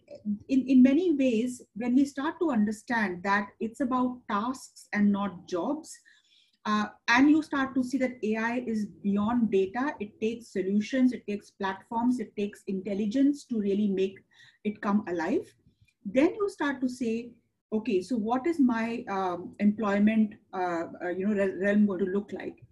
in, 0.48 0.66
in 0.66 0.82
many 0.82 1.12
ways, 1.12 1.62
when 1.74 1.94
we 1.94 2.04
start 2.04 2.36
to 2.40 2.50
understand 2.50 3.22
that 3.24 3.48
it's 3.60 3.80
about 3.80 4.18
tasks 4.30 4.88
and 4.92 5.12
not 5.12 5.46
jobs, 5.46 5.98
uh, 6.64 6.86
and 7.08 7.28
you 7.28 7.42
start 7.42 7.74
to 7.74 7.82
see 7.82 7.98
that 7.98 8.22
AI 8.22 8.62
is 8.66 8.86
beyond 9.02 9.50
data. 9.50 9.94
It 9.98 10.20
takes 10.20 10.52
solutions, 10.52 11.12
it 11.12 11.26
takes 11.26 11.50
platforms, 11.50 12.20
it 12.20 12.34
takes 12.36 12.62
intelligence 12.68 13.44
to 13.46 13.60
really 13.60 13.88
make 13.88 14.18
it 14.64 14.80
come 14.80 15.04
alive. 15.08 15.52
Then 16.04 16.34
you 16.34 16.48
start 16.48 16.80
to 16.80 16.88
say, 16.88 17.32
okay, 17.72 18.00
so 18.00 18.16
what 18.16 18.46
is 18.46 18.60
my 18.60 19.04
um, 19.10 19.54
employment, 19.58 20.34
uh, 20.54 20.84
uh, 21.04 21.08
you 21.08 21.26
know, 21.26 21.52
realm 21.60 21.86
going 21.86 21.98
to 21.98 22.04
look 22.06 22.32
like? 22.32 22.62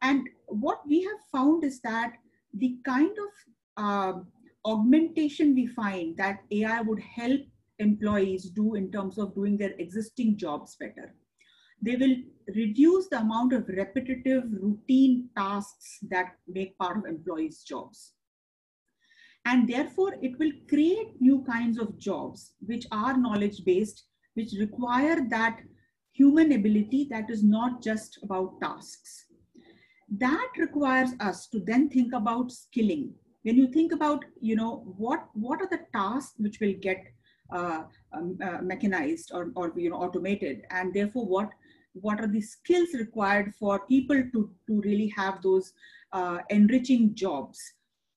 And 0.00 0.28
what 0.46 0.80
we 0.86 1.02
have 1.02 1.20
found 1.30 1.64
is 1.64 1.80
that 1.80 2.14
the 2.54 2.78
kind 2.84 3.10
of 3.10 3.84
um, 3.84 4.26
augmentation 4.64 5.54
we 5.54 5.66
find 5.66 6.16
that 6.16 6.42
AI 6.50 6.80
would 6.80 7.00
help 7.00 7.40
employees 7.78 8.50
do 8.50 8.74
in 8.74 8.90
terms 8.90 9.18
of 9.18 9.34
doing 9.34 9.56
their 9.56 9.74
existing 9.78 10.36
jobs 10.36 10.76
better 10.76 11.14
they 11.84 11.96
will 11.96 12.16
reduce 12.54 13.08
the 13.08 13.18
amount 13.18 13.52
of 13.52 13.68
repetitive 13.68 14.44
routine 14.50 15.28
tasks 15.36 15.98
that 16.08 16.36
make 16.48 16.78
part 16.78 16.96
of 16.96 17.04
employees' 17.04 17.62
jobs. 17.62 18.12
And 19.44 19.68
therefore, 19.68 20.14
it 20.22 20.38
will 20.38 20.52
create 20.68 21.20
new 21.20 21.44
kinds 21.44 21.78
of 21.78 21.98
jobs 21.98 22.54
which 22.60 22.86
are 22.90 23.18
knowledge 23.18 23.64
based, 23.66 24.04
which 24.32 24.54
require 24.58 25.28
that 25.28 25.60
human 26.12 26.52
ability 26.52 27.08
that 27.10 27.28
is 27.28 27.42
not 27.44 27.82
just 27.82 28.18
about 28.22 28.58
tasks. 28.62 29.26
That 30.08 30.48
requires 30.56 31.10
us 31.20 31.48
to 31.48 31.60
then 31.60 31.90
think 31.90 32.14
about 32.14 32.50
skilling. 32.50 33.12
When 33.44 33.56
you 33.56 33.68
think 33.68 33.92
about, 33.92 34.24
you 34.40 34.56
know, 34.56 34.94
what, 34.96 35.28
what 35.34 35.60
are 35.62 35.68
the 35.68 35.80
tasks 35.92 36.34
which 36.38 36.60
will 36.60 36.74
get 36.80 37.06
uh, 37.52 37.82
um, 38.12 38.38
uh, 38.42 38.58
mechanized 38.62 39.30
or, 39.32 39.52
or, 39.54 39.72
you 39.76 39.90
know, 39.90 39.96
automated, 39.96 40.62
and 40.70 40.92
therefore 40.92 41.26
what, 41.26 41.50
what 41.92 42.20
are 42.20 42.26
the 42.26 42.40
skills 42.40 42.88
required 42.94 43.54
for 43.58 43.86
people 43.86 44.20
to, 44.32 44.50
to 44.66 44.80
really 44.80 45.08
have 45.08 45.42
those 45.42 45.72
uh, 46.12 46.38
enriching 46.50 47.14
jobs, 47.14 47.60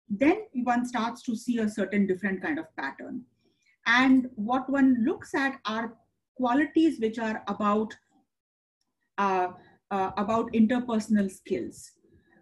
then 0.09 0.37
one 0.63 0.85
starts 0.85 1.21
to 1.23 1.35
see 1.35 1.59
a 1.59 1.69
certain 1.69 2.07
different 2.07 2.41
kind 2.41 2.57
of 2.57 2.73
pattern. 2.77 3.21
And 3.85 4.29
what 4.35 4.69
one 4.69 5.03
looks 5.05 5.35
at 5.35 5.59
are 5.65 5.95
qualities 6.35 6.99
which 6.99 7.19
are 7.19 7.43
about 7.47 7.93
uh, 9.17 9.49
uh, 9.89 10.11
about 10.17 10.51
interpersonal 10.53 11.31
skills, 11.31 11.91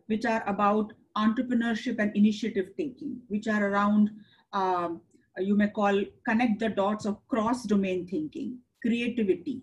which 0.07 0.25
are 0.25 0.43
about 0.47 0.91
entrepreneurship 1.17 1.99
and 1.99 2.15
initiative 2.15 2.69
taking, 2.77 3.17
which 3.27 3.47
are 3.47 3.67
around 3.69 4.09
um, 4.53 5.01
you 5.37 5.55
may 5.55 5.67
call 5.67 6.03
connect 6.27 6.59
the 6.59 6.69
dots 6.69 7.05
of 7.05 7.25
cross 7.27 7.63
domain 7.63 8.07
thinking, 8.07 8.57
creativity, 8.81 9.61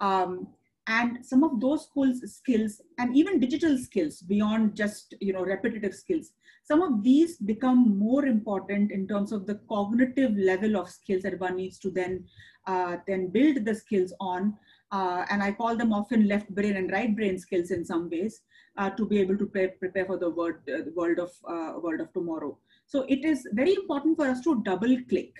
um, 0.00 0.48
and 0.88 1.24
some 1.24 1.42
of 1.42 1.60
those 1.60 1.88
skills, 2.24 2.80
and 2.98 3.16
even 3.16 3.40
digital 3.40 3.76
skills 3.78 4.20
beyond 4.20 4.76
just 4.76 5.14
you 5.20 5.32
know 5.32 5.42
repetitive 5.42 5.94
skills. 5.94 6.32
Some 6.64 6.82
of 6.82 7.02
these 7.02 7.36
become 7.36 7.96
more 7.98 8.26
important 8.26 8.90
in 8.90 9.06
terms 9.06 9.32
of 9.32 9.46
the 9.46 9.60
cognitive 9.68 10.36
level 10.36 10.76
of 10.76 10.90
skills 10.90 11.22
that 11.22 11.40
one 11.40 11.56
needs 11.56 11.78
to 11.80 11.90
then 11.90 12.24
uh, 12.66 12.96
then 13.06 13.28
build 13.28 13.64
the 13.64 13.74
skills 13.74 14.12
on 14.20 14.54
uh, 14.92 15.24
and 15.30 15.42
i 15.42 15.50
call 15.52 15.76
them 15.76 15.92
often 15.92 16.26
left 16.28 16.54
brain 16.54 16.76
and 16.76 16.90
right 16.92 17.16
brain 17.16 17.38
skills 17.38 17.70
in 17.70 17.84
some 17.84 18.08
ways 18.10 18.42
uh, 18.78 18.90
to 18.90 19.06
be 19.06 19.18
able 19.18 19.36
to 19.36 19.46
pre 19.46 19.68
prepare 19.68 20.04
for 20.04 20.18
the 20.18 20.30
world, 20.30 20.56
uh, 20.68 20.82
world 20.94 21.18
of 21.18 21.32
uh, 21.48 21.78
world 21.80 22.00
of 22.00 22.12
tomorrow 22.12 22.56
so 22.86 23.04
it 23.08 23.24
is 23.24 23.46
very 23.52 23.74
important 23.74 24.16
for 24.16 24.26
us 24.26 24.40
to 24.40 24.62
double 24.62 24.96
click 25.08 25.32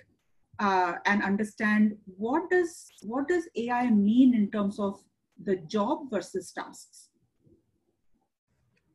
uh, 0.59 0.95
and 1.05 1.23
understand 1.23 1.97
what 2.17 2.49
does 2.51 2.87
what 3.03 3.29
does 3.29 3.49
ai 3.57 3.91
mean 3.91 4.35
in 4.35 4.51
terms 4.51 4.79
of 4.79 4.99
the 5.45 5.57
job 5.57 6.11
versus 6.11 6.53
tasks. 6.53 7.09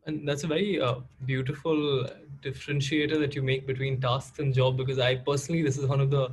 And 0.07 0.27
that's 0.27 0.43
a 0.43 0.47
very 0.47 0.81
uh, 0.81 0.95
beautiful 1.25 2.07
differentiator 2.43 3.19
that 3.19 3.35
you 3.35 3.43
make 3.43 3.67
between 3.67 4.01
tasks 4.01 4.39
and 4.39 4.53
job 4.53 4.77
because 4.77 4.97
I 4.97 5.15
personally, 5.15 5.61
this 5.61 5.77
is 5.77 5.85
one 5.85 6.01
of 6.01 6.09
the 6.09 6.31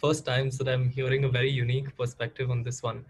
first 0.00 0.24
times 0.24 0.56
that 0.58 0.68
I'm 0.68 0.88
hearing 0.88 1.24
a 1.24 1.28
very 1.28 1.50
unique 1.50 1.96
perspective 1.96 2.50
on 2.50 2.62
this 2.62 2.82
one. 2.82 3.04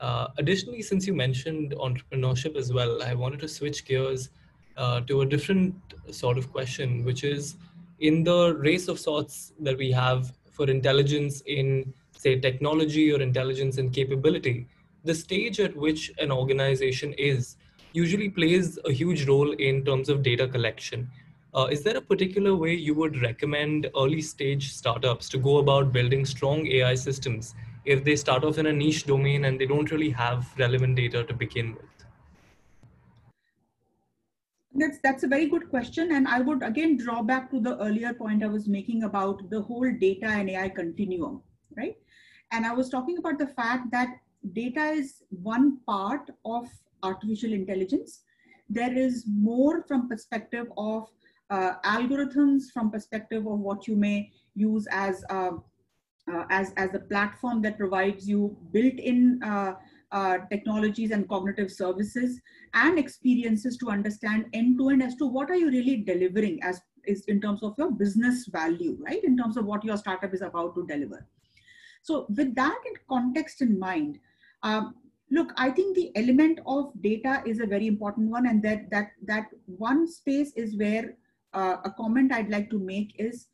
Uh, 0.00 0.28
additionally, 0.38 0.82
since 0.82 1.06
you 1.06 1.14
mentioned 1.14 1.72
entrepreneurship 1.72 2.56
as 2.56 2.72
well, 2.72 3.02
I 3.02 3.14
wanted 3.14 3.40
to 3.40 3.48
switch 3.48 3.84
gears 3.84 4.30
uh, 4.76 5.00
to 5.02 5.20
a 5.20 5.26
different 5.26 5.74
sort 6.10 6.38
of 6.38 6.50
question, 6.50 7.04
which 7.04 7.22
is 7.22 7.56
in 8.00 8.24
the 8.24 8.56
race 8.56 8.88
of 8.88 8.98
sorts 8.98 9.52
that 9.60 9.76
we 9.76 9.92
have 9.92 10.32
for 10.50 10.70
intelligence 10.70 11.42
in, 11.46 11.92
say, 12.16 12.40
technology 12.40 13.12
or 13.12 13.20
intelligence 13.20 13.76
and 13.78 13.92
capability 13.92 14.66
the 15.04 15.14
stage 15.14 15.60
at 15.60 15.74
which 15.76 16.12
an 16.18 16.30
organization 16.30 17.14
is 17.14 17.56
usually 17.92 18.28
plays 18.28 18.78
a 18.84 18.92
huge 18.92 19.26
role 19.26 19.52
in 19.52 19.84
terms 19.84 20.08
of 20.08 20.22
data 20.22 20.46
collection. 20.46 21.10
Uh, 21.54 21.66
is 21.70 21.82
there 21.82 21.96
a 21.96 22.00
particular 22.00 22.54
way 22.54 22.74
you 22.74 22.94
would 22.94 23.20
recommend 23.22 23.88
early 23.96 24.20
stage 24.20 24.72
startups 24.72 25.28
to 25.28 25.38
go 25.38 25.58
about 25.58 25.92
building 25.92 26.24
strong 26.24 26.66
AI 26.66 26.94
systems 26.94 27.54
if 27.84 28.04
they 28.04 28.16
start 28.16 28.44
off 28.44 28.58
in 28.58 28.66
a 28.66 28.72
niche 28.72 29.06
domain 29.06 29.44
and 29.44 29.60
they 29.60 29.66
don't 29.66 29.90
really 29.90 30.10
have 30.10 30.46
relevant 30.58 30.96
data 30.96 31.24
to 31.24 31.34
begin 31.34 31.74
with? 31.74 31.84
That's 34.72 34.98
that's 35.02 35.24
a 35.24 35.26
very 35.26 35.46
good 35.46 35.68
question, 35.68 36.12
and 36.12 36.28
I 36.28 36.40
would 36.40 36.62
again 36.62 36.96
draw 36.96 37.22
back 37.22 37.50
to 37.50 37.60
the 37.60 37.76
earlier 37.78 38.14
point 38.14 38.44
I 38.44 38.46
was 38.46 38.68
making 38.68 39.02
about 39.02 39.50
the 39.50 39.60
whole 39.60 39.92
data 39.98 40.26
and 40.26 40.48
AI 40.48 40.68
continuum, 40.68 41.42
right? 41.76 41.96
And 42.52 42.64
I 42.64 42.72
was 42.72 42.88
talking 42.88 43.18
about 43.18 43.38
the 43.38 43.48
fact 43.48 43.90
that 43.90 44.08
data 44.52 44.84
is 44.90 45.22
one 45.30 45.78
part 45.86 46.30
of 46.44 46.68
artificial 47.02 47.52
intelligence. 47.52 48.22
There 48.68 48.96
is 48.96 49.24
more 49.28 49.82
from 49.88 50.08
perspective 50.08 50.68
of 50.78 51.08
uh, 51.50 51.74
algorithms, 51.84 52.70
from 52.72 52.90
perspective 52.90 53.46
of 53.46 53.58
what 53.58 53.88
you 53.88 53.96
may 53.96 54.30
use 54.54 54.86
as 54.92 55.24
uh, 55.30 55.50
uh, 56.32 56.44
as 56.50 56.72
as 56.76 56.94
a 56.94 56.98
platform 56.98 57.62
that 57.62 57.78
provides 57.78 58.28
you 58.28 58.56
built-in 58.72 59.40
uh, 59.42 59.74
uh, 60.12 60.38
technologies 60.50 61.10
and 61.12 61.28
cognitive 61.28 61.70
services 61.70 62.40
and 62.74 62.98
experiences 62.98 63.76
to 63.78 63.88
understand 63.88 64.46
end-to-end 64.52 65.02
as 65.02 65.14
to 65.16 65.26
what 65.26 65.50
are 65.50 65.56
you 65.56 65.68
really 65.68 65.96
delivering 65.98 66.62
as 66.62 66.80
is 67.06 67.24
in 67.26 67.40
terms 67.40 67.62
of 67.62 67.74
your 67.78 67.90
business 67.90 68.46
value, 68.46 68.96
right? 69.00 69.22
In 69.24 69.36
terms 69.36 69.56
of 69.56 69.64
what 69.64 69.84
your 69.84 69.96
startup 69.96 70.34
is 70.34 70.42
about 70.42 70.74
to 70.74 70.86
deliver. 70.86 71.26
So 72.02 72.26
with 72.28 72.54
that 72.54 72.78
in 72.86 72.94
context 73.08 73.62
in 73.62 73.78
mind, 73.78 74.18
um, 74.62 74.94
look, 75.30 75.52
I 75.56 75.70
think 75.70 75.96
the 75.96 76.10
element 76.16 76.60
of 76.66 76.92
data 77.00 77.42
is 77.46 77.60
a 77.60 77.66
very 77.66 77.86
important 77.86 78.30
one, 78.30 78.46
and 78.46 78.62
that 78.62 78.90
that 78.90 79.12
that 79.24 79.46
one 79.66 80.08
space 80.08 80.52
is 80.56 80.76
where 80.76 81.16
uh, 81.52 81.76
a 81.84 81.90
comment 81.90 82.32
I'd 82.32 82.50
like 82.50 82.70
to 82.70 82.78
make 82.78 83.14
is 83.18 83.46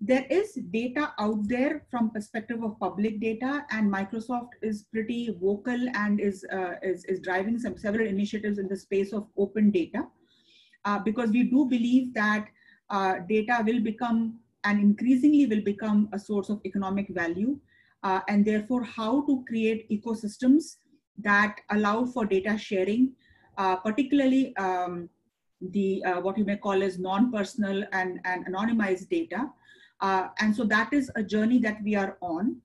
there 0.00 0.26
is 0.28 0.58
data 0.70 1.12
out 1.18 1.48
there 1.48 1.82
from 1.90 2.10
perspective 2.10 2.62
of 2.62 2.78
public 2.78 3.20
data, 3.20 3.64
and 3.70 3.92
Microsoft 3.92 4.50
is 4.62 4.84
pretty 4.92 5.34
vocal 5.40 5.88
and 5.94 6.20
is 6.20 6.44
uh, 6.52 6.74
is, 6.82 7.04
is 7.06 7.20
driving 7.20 7.58
some 7.58 7.78
several 7.78 8.06
initiatives 8.06 8.58
in 8.58 8.68
the 8.68 8.76
space 8.76 9.12
of 9.12 9.26
open 9.38 9.70
data, 9.70 10.06
uh, 10.84 10.98
because 10.98 11.30
we 11.30 11.44
do 11.44 11.64
believe 11.64 12.12
that 12.14 12.46
uh, 12.90 13.14
data 13.28 13.62
will 13.66 13.80
become 13.80 14.38
and 14.64 14.80
increasingly 14.80 15.46
will 15.46 15.62
become 15.62 16.08
a 16.12 16.18
source 16.18 16.48
of 16.50 16.60
economic 16.64 17.08
value 17.08 17.58
uh, 18.02 18.20
and 18.28 18.44
therefore 18.44 18.82
how 18.84 19.24
to 19.26 19.44
create 19.48 19.88
ecosystems 19.90 20.76
that 21.18 21.56
allow 21.70 22.04
for 22.04 22.26
data 22.26 22.58
sharing, 22.58 23.12
uh, 23.58 23.76
particularly 23.76 24.54
um, 24.56 25.08
the 25.60 26.04
uh, 26.04 26.20
what 26.20 26.36
you 26.36 26.44
may 26.44 26.56
call 26.56 26.82
as 26.82 26.98
non-personal 26.98 27.84
and, 27.92 28.20
and 28.24 28.46
anonymized 28.46 29.08
data. 29.08 29.48
Uh, 30.00 30.28
and 30.40 30.54
so 30.54 30.64
that 30.64 30.92
is 30.92 31.10
a 31.16 31.22
journey 31.22 31.58
that 31.58 31.82
we 31.82 31.94
are 31.94 32.18
on. 32.20 32.56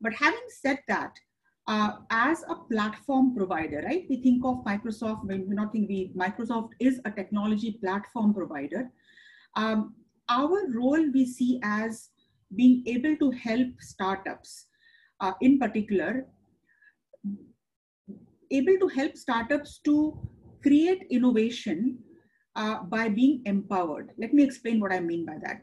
But 0.00 0.14
having 0.14 0.46
said 0.48 0.78
that, 0.88 1.12
uh, 1.68 1.92
as 2.10 2.42
a 2.48 2.56
platform 2.56 3.36
provider, 3.36 3.82
right? 3.84 4.04
We 4.08 4.16
think 4.16 4.44
of 4.44 4.64
Microsoft, 4.64 5.26
we 5.28 5.54
not 5.54 5.72
think 5.72 5.88
we, 5.88 6.12
Microsoft 6.16 6.70
is 6.80 7.00
a 7.04 7.10
technology 7.10 7.78
platform 7.82 8.34
provider. 8.34 8.90
Um, 9.56 9.94
our 10.28 10.68
role 10.74 11.10
we 11.12 11.26
see 11.26 11.60
as 11.62 12.08
being 12.56 12.82
able 12.86 13.16
to 13.16 13.30
help 13.30 13.68
startups 13.80 14.66
uh, 15.20 15.32
in 15.40 15.58
particular, 15.58 16.26
able 18.50 18.76
to 18.78 18.88
help 18.88 19.16
startups 19.16 19.78
to 19.84 20.18
create 20.62 21.06
innovation 21.10 21.98
uh, 22.56 22.82
by 22.82 23.08
being 23.08 23.42
empowered. 23.46 24.10
Let 24.18 24.34
me 24.34 24.42
explain 24.42 24.80
what 24.80 24.92
I 24.92 25.00
mean 25.00 25.24
by 25.24 25.38
that. 25.44 25.62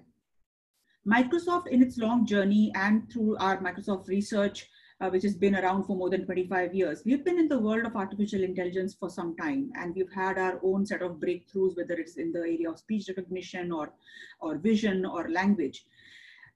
Microsoft, 1.07 1.67
in 1.67 1.81
its 1.81 1.97
long 1.97 2.25
journey 2.25 2.71
and 2.75 3.11
through 3.11 3.37
our 3.37 3.57
Microsoft 3.57 4.07
research, 4.07 4.67
uh, 5.01 5.09
which 5.09 5.23
has 5.23 5.35
been 5.35 5.55
around 5.55 5.83
for 5.85 5.95
more 5.95 6.09
than 6.09 6.25
25 6.25 6.73
years, 6.73 7.01
we've 7.05 7.23
been 7.23 7.39
in 7.39 7.47
the 7.47 7.57
world 7.57 7.85
of 7.85 7.95
artificial 7.95 8.43
intelligence 8.43 8.93
for 8.99 9.09
some 9.09 9.35
time, 9.37 9.71
and 9.75 9.95
we've 9.95 10.11
had 10.13 10.37
our 10.37 10.59
own 10.61 10.85
set 10.85 11.01
of 11.01 11.13
breakthroughs, 11.13 11.77
whether 11.77 11.93
it's 11.93 12.17
in 12.17 12.31
the 12.33 12.39
area 12.39 12.69
of 12.69 12.77
speech 12.77 13.07
recognition 13.07 13.71
or, 13.71 13.93
or 14.41 14.57
vision 14.57 15.05
or 15.05 15.29
language. 15.29 15.85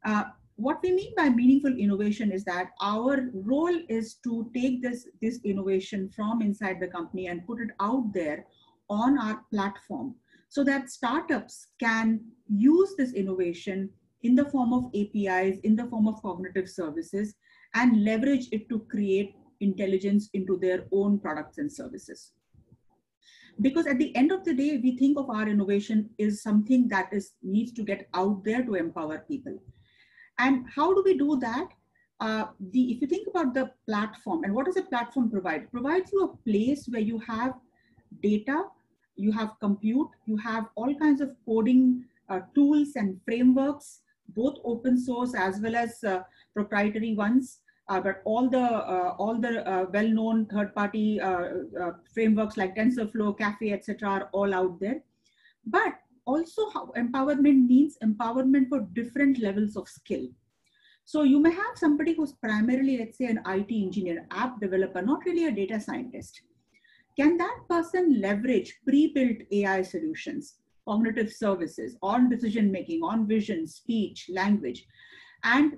Uh, 0.04 0.26
what 0.56 0.80
we 0.84 0.92
mean 0.92 1.14
by 1.16 1.30
meaningful 1.30 1.76
innovation 1.76 2.32
is 2.32 2.44
that 2.44 2.72
our 2.82 3.30
role 3.34 3.80
is 3.90 4.16
to 4.24 4.52
take 4.54 4.82
this, 4.84 5.08
this 5.22 5.40
innovation 5.44 6.10
from 6.16 6.42
inside 6.42 6.80
the 6.80 6.88
company 6.88 7.28
and 7.28 7.48
put 7.48 7.60
it 7.60 7.70
out 7.80 8.14
there 8.14 8.46
on 8.90 9.18
our 9.18 9.42
platform 9.52 10.14
so 10.50 10.64
that 10.64 10.90
startups 10.90 11.68
can 11.80 12.20
use 12.48 12.94
this 12.98 13.14
innovation 13.14 13.90
in 14.24 14.36
the 14.36 14.46
form 14.46 14.74
of 14.74 14.86
APIs, 14.96 15.60
in 15.64 15.76
the 15.76 15.86
form 15.86 16.08
of 16.08 16.22
cognitive 16.22 16.70
services, 16.70 17.36
and 17.76 18.04
leverage 18.04 18.48
it 18.52 18.68
to 18.70 18.80
create 18.90 19.36
intelligence 19.60 20.30
into 20.34 20.58
their 20.58 20.86
own 20.92 21.20
products 21.20 21.58
and 21.58 21.72
services. 21.72 22.32
Because 23.62 23.86
at 23.86 24.00
the 24.00 24.16
end 24.16 24.32
of 24.32 24.44
the 24.44 24.54
day, 24.54 24.80
we 24.82 24.98
think 24.98 25.18
of 25.18 25.30
our 25.30 25.48
innovation 25.48 26.10
is 26.18 26.42
something 26.42 26.88
that 26.88 27.10
is 27.14 27.34
needs 27.44 27.72
to 27.74 27.84
get 27.84 28.08
out 28.14 28.44
there 28.44 28.64
to 28.64 28.76
empower 28.76 29.20
people. 29.20 29.58
And 30.40 30.66
how 30.76 30.94
do 30.94 31.04
we 31.06 31.18
do 31.18 31.38
that? 31.40 31.68
Uh, 32.20 32.46
the, 32.72 32.92
if 32.92 33.02
you 33.02 33.08
think 33.08 33.28
about 33.28 33.54
the 33.54 33.70
platform 33.88 34.44
and 34.44 34.54
what 34.54 34.66
does 34.66 34.78
a 34.78 34.84
platform 34.84 35.30
provide? 35.30 35.64
It 35.64 35.72
provides 35.72 36.12
you 36.12 36.24
a 36.24 36.50
place 36.50 36.88
where 36.88 37.02
you 37.02 37.20
have 37.20 37.54
data, 38.22 38.64
you 39.16 39.32
have 39.32 39.52
compute, 39.60 40.10
you 40.26 40.38
have 40.38 40.68
all 40.76 40.94
kinds 40.96 41.22
of 41.22 41.36
coding 41.46 42.06
uh, 42.30 42.40
tools 42.56 42.94
and 42.96 43.20
frameworks 43.26 44.02
both 44.36 44.58
open 44.64 44.98
source 44.98 45.34
as 45.36 45.60
well 45.60 45.76
as 45.76 46.04
uh, 46.04 46.24
proprietary 46.54 47.16
ones. 47.16 47.60
Uh, 47.90 48.00
but 48.00 48.22
all 48.24 48.50
the 48.50 48.62
uh, 48.62 49.14
all 49.20 49.36
the 49.36 49.88
well-known 49.92 50.46
third-party 50.46 51.20
frameworks 52.14 52.56
like 52.56 52.76
TensorFlow, 52.76 53.38
Caffe, 53.38 53.74
etc., 53.74 54.10
are 54.10 54.30
all 54.32 54.54
out 54.54 54.80
there. 54.80 55.02
But 55.66 55.96
also, 56.26 56.70
empowerment 56.96 57.68
means 57.68 57.98
empowerment 58.02 58.70
for 58.70 58.88
different 58.94 59.40
levels 59.40 59.76
of 59.76 59.90
skill. 59.90 60.28
So 61.06 61.24
you 61.24 61.40
may 61.40 61.52
have 61.52 61.76
somebody 61.76 62.14
who's 62.14 62.32
primarily, 62.32 62.98
let's 62.98 63.18
say, 63.18 63.26
an 63.26 63.42
IT 63.46 63.72
engineer, 63.72 64.26
app 64.32 64.62
developer, 64.62 65.02
not 65.02 65.26
really 65.26 65.46
a 65.46 65.52
data 65.52 65.80
scientist. 65.80 66.42
Can 67.20 67.38
that 67.38 67.58
person 67.70 68.22
leverage 68.22 68.80
pre-built 68.86 69.38
AI 69.52 69.82
solutions, 69.82 70.56
cognitive 70.88 71.32
services, 71.32 71.96
on 72.02 72.30
decision 72.30 72.72
making, 72.72 73.02
on 73.04 73.28
vision, 73.28 73.68
speech, 73.68 74.30
language, 74.34 74.86
and 75.44 75.78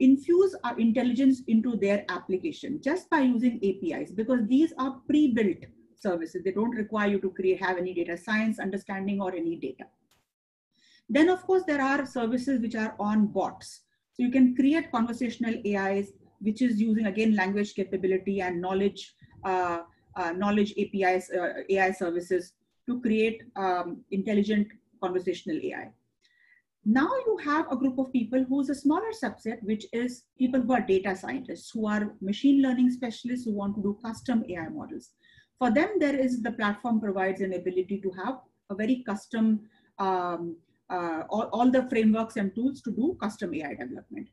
infuse 0.00 0.54
our 0.64 0.78
intelligence 0.78 1.42
into 1.48 1.76
their 1.76 2.04
application 2.08 2.80
just 2.82 3.08
by 3.08 3.20
using 3.20 3.58
APIs 3.64 4.10
because 4.10 4.40
these 4.46 4.72
are 4.78 5.00
pre-built 5.06 5.64
services. 5.98 6.42
They 6.44 6.52
don't 6.52 6.76
require 6.76 7.08
you 7.08 7.20
to 7.20 7.30
create, 7.30 7.62
have 7.62 7.78
any 7.78 7.94
data 7.94 8.16
science 8.16 8.58
understanding 8.58 9.20
or 9.20 9.34
any 9.34 9.56
data. 9.56 9.84
Then 11.08 11.28
of 11.28 11.42
course, 11.46 11.62
there 11.66 11.80
are 11.80 12.04
services 12.04 12.60
which 12.60 12.74
are 12.74 12.94
on 12.98 13.28
bots. 13.28 13.82
So 14.12 14.22
you 14.22 14.30
can 14.30 14.54
create 14.54 14.90
conversational 14.90 15.54
AIs, 15.66 16.12
which 16.40 16.62
is 16.62 16.80
using 16.80 17.06
again 17.06 17.34
language 17.34 17.74
capability 17.74 18.40
and 18.40 18.60
knowledge, 18.60 19.14
uh, 19.44 19.80
uh, 20.16 20.32
knowledge 20.32 20.74
APIs, 20.78 21.30
uh, 21.30 21.62
AI 21.70 21.92
services 21.92 22.52
to 22.86 23.00
create 23.00 23.42
um, 23.56 24.02
intelligent 24.10 24.68
conversational 25.02 25.58
AI. 25.62 25.90
Now 26.84 27.08
you 27.26 27.36
have 27.44 27.70
a 27.70 27.76
group 27.76 27.98
of 27.98 28.12
people 28.12 28.44
who's 28.48 28.70
a 28.70 28.74
smaller 28.74 29.10
subset, 29.22 29.60
which 29.62 29.86
is 29.92 30.22
people 30.38 30.60
who 30.60 30.72
are 30.72 30.80
data 30.80 31.16
scientists, 31.16 31.70
who 31.70 31.88
are 31.88 32.14
machine 32.20 32.62
learning 32.62 32.90
specialists 32.90 33.44
who 33.44 33.52
want 33.52 33.74
to 33.74 33.82
do 33.82 33.98
custom 34.04 34.44
AI 34.48 34.68
models. 34.68 35.10
For 35.58 35.70
them, 35.70 35.96
there 35.98 36.14
is 36.14 36.42
the 36.42 36.52
platform 36.52 37.00
provides 37.00 37.40
an 37.40 37.54
ability 37.54 38.00
to 38.02 38.10
have 38.24 38.38
a 38.70 38.74
very 38.74 39.02
custom 39.04 39.60
um, 39.98 40.56
uh, 40.88 41.22
all, 41.28 41.48
all 41.52 41.70
the 41.70 41.88
frameworks 41.88 42.36
and 42.36 42.54
tools 42.54 42.80
to 42.82 42.90
do 42.92 43.16
custom 43.20 43.54
AI 43.54 43.74
development. 43.74 44.28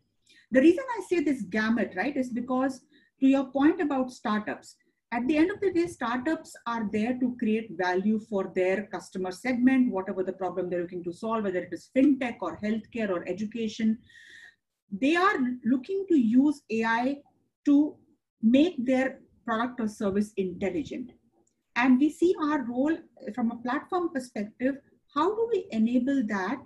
The 0.52 0.62
reason 0.62 0.84
I 0.98 1.02
say 1.10 1.22
this 1.22 1.42
gamut, 1.42 1.94
right, 1.96 2.16
is 2.16 2.30
because 2.30 2.82
to 3.20 3.28
your 3.28 3.46
point 3.46 3.82
about 3.82 4.12
startups, 4.12 4.76
at 5.14 5.28
the 5.28 5.38
end 5.38 5.52
of 5.52 5.60
the 5.62 5.72
day, 5.72 5.86
startups 5.86 6.56
are 6.66 6.90
there 6.92 7.14
to 7.20 7.36
create 7.38 7.70
value 7.78 8.20
for 8.20 8.52
their 8.56 8.88
customer 8.88 9.32
segment, 9.32 9.92
whatever 9.92 10.24
the 10.24 10.34
problem 10.34 10.70
they're 10.70 10.82
looking 10.82 11.04
to 11.04 11.14
solve, 11.14 11.44
whether 11.44 11.60
it 11.60 11.72
is 11.72 11.92
fintech 11.96 12.38
or 12.42 12.58
healthcare 12.58 13.10
or 13.10 13.28
education. 13.28 14.00
They 14.92 15.16
are 15.16 15.36
looking 15.64 16.06
to 16.10 16.18
use 16.18 16.64
AI 16.72 17.18
to 17.66 17.96
make 18.42 18.84
their 18.84 19.20
product 19.46 19.82
or 19.82 19.88
service 19.88 20.32
intelligent. 20.38 21.12
And 21.76 22.00
we 22.00 22.10
see 22.10 22.34
our 22.42 22.64
role 22.64 22.98
from 23.36 23.52
a 23.52 23.58
platform 23.58 24.10
perspective 24.10 24.78
how 25.14 25.30
do 25.36 25.48
we 25.52 25.68
enable 25.70 26.26
that 26.28 26.66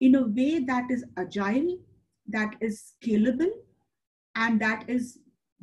in 0.00 0.14
a 0.14 0.26
way 0.26 0.58
that 0.60 0.90
is 0.90 1.04
agile, 1.18 1.78
that 2.28 2.54
is 2.62 2.94
scalable, 2.94 3.50
and 4.36 4.58
that 4.60 4.88
is 4.88 5.18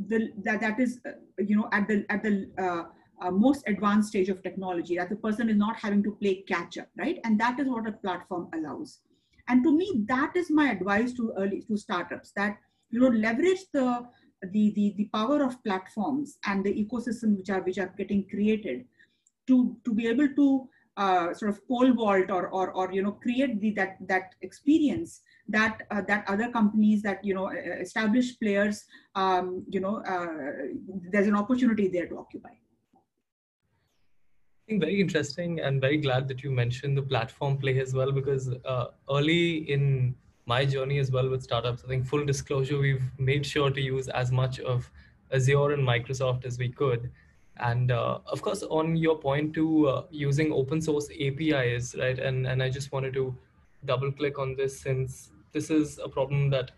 the 0.07 0.31
that, 0.43 0.62
that 0.62 0.79
is 0.79 1.00
uh, 1.05 1.12
you 1.38 1.55
know 1.55 1.69
at 1.71 1.88
the 1.88 2.05
at 2.10 2.24
the 2.24 2.50
uh, 2.57 2.83
uh, 3.21 3.31
most 3.31 3.63
advanced 3.67 4.10
stage 4.10 4.29
of 4.29 4.41
technology 4.41 4.98
that 4.98 5.10
the 5.10 5.15
person 5.15 5.50
is 5.50 5.57
not 5.57 5.75
having 5.75 6.01
to 6.03 6.12
play 6.21 6.43
catch 6.48 6.77
up 6.77 6.88
right? 6.98 7.19
And 7.24 7.39
that 7.39 7.60
is 7.60 7.67
what 7.67 7.88
a 7.88 7.91
platform 7.91 8.50
allows. 8.53 9.00
And 9.48 9.63
to 9.63 9.75
me 9.75 10.04
that 10.08 10.36
is 10.36 10.49
my 10.49 10.71
advice 10.71 11.13
to 11.13 11.34
early 11.38 11.62
to 11.67 11.77
startups 11.77 12.32
that 12.36 12.58
you 12.89 12.99
know 12.99 13.10
leverage 13.10 13.65
the 13.73 14.08
the 14.41 14.71
the, 14.75 14.93
the 14.97 15.10
power 15.13 15.43
of 15.43 15.63
platforms 15.63 16.38
and 16.45 16.63
the 16.63 16.73
ecosystem 16.73 17.38
which 17.38 17.49
are 17.49 17.62
which 17.62 17.77
are 17.77 17.93
getting 17.97 18.27
created 18.27 18.86
to 19.47 19.77
to 19.86 19.93
be 19.93 20.08
able 20.08 20.27
to 20.30 20.69
uh, 20.97 21.34
sort 21.34 21.51
of 21.51 21.67
pole 21.67 21.93
vault 21.93 22.30
or, 22.30 22.47
or, 22.49 22.71
or 22.71 22.91
you 22.91 23.01
know 23.01 23.12
create 23.12 23.60
the 23.62 23.71
that 23.71 23.97
that 24.08 24.36
experience 24.41 25.21
that 25.47 25.82
uh, 25.91 26.01
that 26.08 26.25
other 26.27 26.49
companies 26.49 27.01
that 27.01 27.23
you 27.23 27.34
know 27.34 27.49
established 27.49 28.39
players 28.39 28.84
um, 29.15 29.65
you 29.69 29.80
know 29.80 29.97
uh, 30.08 30.27
there's 31.12 31.27
an 31.27 31.36
opportunity 31.36 31.88
there 31.88 32.08
to 32.08 32.17
occupy 32.17 32.49
I 32.49 32.58
think 34.67 34.82
very 34.82 35.01
interesting 35.01 35.60
and 35.60 35.82
very 35.82 35.97
glad 35.97 36.27
that 36.30 36.43
you 36.43 36.51
mentioned 36.51 36.97
the 36.97 37.01
platform 37.01 37.58
play 37.58 37.80
as 37.80 37.93
well 37.93 38.12
because 38.12 38.54
uh, 38.63 38.86
early 39.10 39.71
in 39.71 40.15
my 40.45 40.65
journey 40.65 40.99
as 40.99 41.12
well 41.12 41.30
with 41.30 41.43
startups, 41.43 41.84
I 41.84 41.88
think 41.88 42.08
full 42.08 42.25
disclosure, 42.25 42.80
we've 42.80 43.04
made 43.17 43.45
sure 43.45 43.69
to 43.69 43.82
use 43.82 44.08
as 44.10 44.32
much 44.32 44.60
of 44.60 44.89
Azure 45.32 45.71
and 45.71 45.88
Microsoft 45.88 46.45
as 46.45 46.58
we 46.58 46.69
could. 46.69 47.12
And 47.62 47.91
uh, 47.91 48.19
of 48.26 48.41
course, 48.41 48.63
on 48.63 48.95
your 48.95 49.17
point 49.17 49.54
to 49.54 49.88
uh, 49.88 50.04
using 50.10 50.52
open 50.52 50.82
source 50.82 51.08
APIs, 51.19 51.95
right? 51.97 52.17
And, 52.17 52.47
and 52.47 52.62
I 52.62 52.69
just 52.69 52.91
wanted 52.91 53.13
to 53.13 53.36
double 53.86 54.12
click 54.12 54.39
on 54.39 54.56
this 54.56 54.80
since 54.80 55.32
this 55.52 55.69
is 55.69 56.00
a 56.04 56.10
problem 56.10 56.50
that 56.50 56.71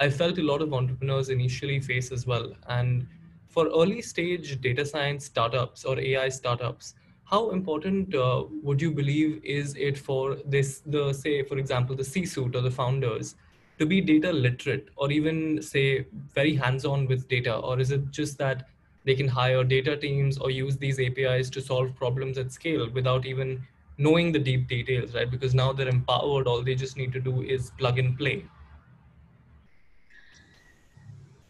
I 0.00 0.08
felt 0.08 0.38
a 0.38 0.42
lot 0.42 0.62
of 0.62 0.72
entrepreneurs 0.72 1.28
initially 1.28 1.80
face 1.80 2.12
as 2.12 2.26
well. 2.26 2.52
And 2.68 3.06
for 3.48 3.66
early 3.66 4.00
stage 4.00 4.60
data 4.60 4.84
science 4.86 5.24
startups 5.24 5.84
or 5.84 5.98
AI 5.98 6.28
startups, 6.28 6.94
how 7.24 7.50
important 7.50 8.14
uh, 8.14 8.44
would 8.62 8.80
you 8.80 8.92
believe 8.92 9.42
is 9.44 9.74
it 9.76 9.98
for 9.98 10.36
this, 10.46 10.82
the 10.86 11.12
say, 11.12 11.42
for 11.42 11.58
example, 11.58 11.96
the 11.96 12.04
C-suite 12.04 12.54
or 12.54 12.60
the 12.60 12.70
founders 12.70 13.34
to 13.78 13.86
be 13.86 14.00
data 14.00 14.32
literate 14.32 14.88
or 14.96 15.10
even 15.10 15.60
say 15.60 16.06
very 16.32 16.54
hands-on 16.54 17.06
with 17.06 17.28
data? 17.28 17.56
Or 17.56 17.80
is 17.80 17.90
it 17.90 18.10
just 18.12 18.38
that 18.38 18.68
they 19.08 19.14
can 19.14 19.26
hire 19.26 19.64
data 19.64 19.96
teams 19.96 20.36
or 20.36 20.50
use 20.50 20.76
these 20.76 21.00
APIs 21.00 21.48
to 21.48 21.62
solve 21.62 21.96
problems 21.96 22.36
at 22.36 22.52
scale 22.52 22.90
without 22.90 23.24
even 23.24 23.66
knowing 23.96 24.32
the 24.32 24.38
deep 24.38 24.68
details, 24.68 25.14
right? 25.14 25.30
Because 25.30 25.54
now 25.54 25.72
they're 25.72 25.88
empowered, 25.88 26.46
all 26.46 26.62
they 26.62 26.74
just 26.74 26.98
need 26.98 27.14
to 27.14 27.20
do 27.20 27.40
is 27.42 27.70
plug 27.78 27.98
and 27.98 28.18
play. 28.18 28.44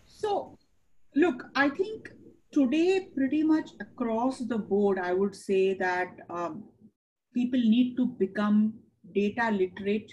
So, 0.06 0.56
look, 1.16 1.46
I 1.56 1.68
think 1.68 2.12
today, 2.52 3.08
pretty 3.16 3.42
much 3.42 3.70
across 3.80 4.38
the 4.38 4.58
board, 4.58 5.00
I 5.00 5.12
would 5.12 5.34
say 5.34 5.74
that 5.74 6.14
um, 6.30 6.62
people 7.34 7.58
need 7.58 7.96
to 7.96 8.06
become 8.06 8.74
data 9.16 9.50
literate 9.50 10.12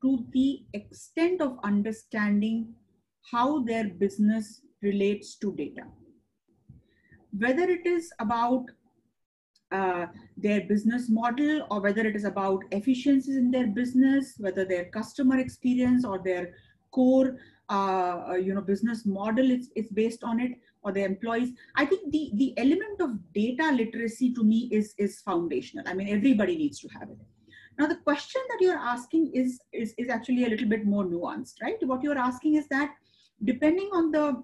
to 0.00 0.24
the 0.32 0.64
extent 0.72 1.42
of 1.42 1.58
understanding 1.62 2.74
how 3.30 3.62
their 3.64 3.86
business 3.88 4.62
relates 4.80 5.36
to 5.36 5.52
data 5.56 5.82
whether 7.38 7.62
it 7.62 7.86
is 7.86 8.12
about 8.18 8.64
uh, 9.72 10.06
their 10.36 10.60
business 10.62 11.08
model 11.08 11.66
or 11.70 11.80
whether 11.80 12.06
it 12.06 12.14
is 12.14 12.24
about 12.24 12.62
efficiencies 12.70 13.36
in 13.36 13.50
their 13.50 13.66
business, 13.66 14.34
whether 14.38 14.64
their 14.64 14.84
customer 14.86 15.38
experience 15.38 16.04
or 16.04 16.20
their 16.22 16.54
core 16.92 17.36
uh, 17.68 18.34
you 18.40 18.54
know 18.54 18.60
business 18.60 19.04
model 19.04 19.50
is, 19.50 19.70
is 19.74 19.88
based 19.88 20.22
on 20.22 20.40
it 20.40 20.52
or 20.82 20.92
the 20.92 21.02
employees. 21.02 21.50
I 21.74 21.84
think 21.84 22.12
the 22.12 22.30
the 22.34 22.54
element 22.56 23.00
of 23.00 23.10
data 23.32 23.72
literacy 23.72 24.32
to 24.34 24.44
me 24.44 24.68
is 24.70 24.94
is 24.98 25.20
foundational. 25.20 25.84
I 25.88 25.94
mean 25.94 26.08
everybody 26.08 26.56
needs 26.56 26.78
to 26.80 26.88
have 26.88 27.10
it. 27.10 27.18
Now 27.78 27.86
the 27.86 27.96
question 27.96 28.40
that 28.50 28.58
you're 28.60 28.78
asking 28.78 29.32
is 29.34 29.60
is, 29.72 29.94
is 29.98 30.08
actually 30.08 30.44
a 30.44 30.48
little 30.48 30.68
bit 30.68 30.86
more 30.86 31.04
nuanced 31.04 31.60
right? 31.60 31.76
What 31.80 32.02
you're 32.02 32.18
asking 32.18 32.54
is 32.54 32.68
that 32.68 32.94
depending 33.44 33.90
on 33.92 34.12
the 34.12 34.42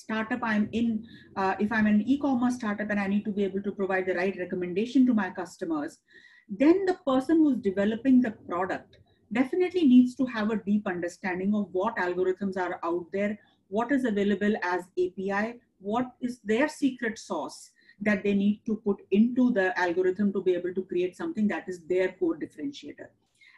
startup 0.00 0.40
I'm 0.42 0.68
in, 0.72 1.04
uh, 1.36 1.54
if 1.58 1.70
I'm 1.72 1.86
an 1.86 2.02
e-commerce 2.02 2.56
startup 2.56 2.90
and 2.90 3.00
I 3.00 3.06
need 3.06 3.24
to 3.24 3.32
be 3.32 3.44
able 3.44 3.62
to 3.62 3.72
provide 3.72 4.06
the 4.06 4.14
right 4.14 4.36
recommendation 4.38 5.06
to 5.06 5.14
my 5.14 5.30
customers, 5.30 5.98
then 6.48 6.84
the 6.86 6.98
person 7.06 7.38
who's 7.38 7.58
developing 7.58 8.20
the 8.20 8.32
product 8.32 8.98
definitely 9.32 9.86
needs 9.86 10.14
to 10.16 10.26
have 10.26 10.50
a 10.50 10.56
deep 10.56 10.86
understanding 10.86 11.54
of 11.54 11.68
what 11.72 11.96
algorithms 11.96 12.56
are 12.56 12.80
out 12.82 13.06
there, 13.12 13.38
what 13.68 13.92
is 13.92 14.04
available 14.04 14.54
as 14.62 14.82
API, 14.98 15.60
what 15.80 16.10
is 16.20 16.40
their 16.44 16.68
secret 16.68 17.18
sauce 17.18 17.70
that 18.00 18.22
they 18.24 18.34
need 18.34 18.60
to 18.66 18.76
put 18.84 19.00
into 19.10 19.52
the 19.52 19.78
algorithm 19.78 20.32
to 20.32 20.42
be 20.42 20.54
able 20.54 20.74
to 20.74 20.82
create 20.82 21.16
something 21.16 21.46
that 21.48 21.68
is 21.68 21.80
their 21.88 22.12
core 22.12 22.36
differentiator. 22.36 23.08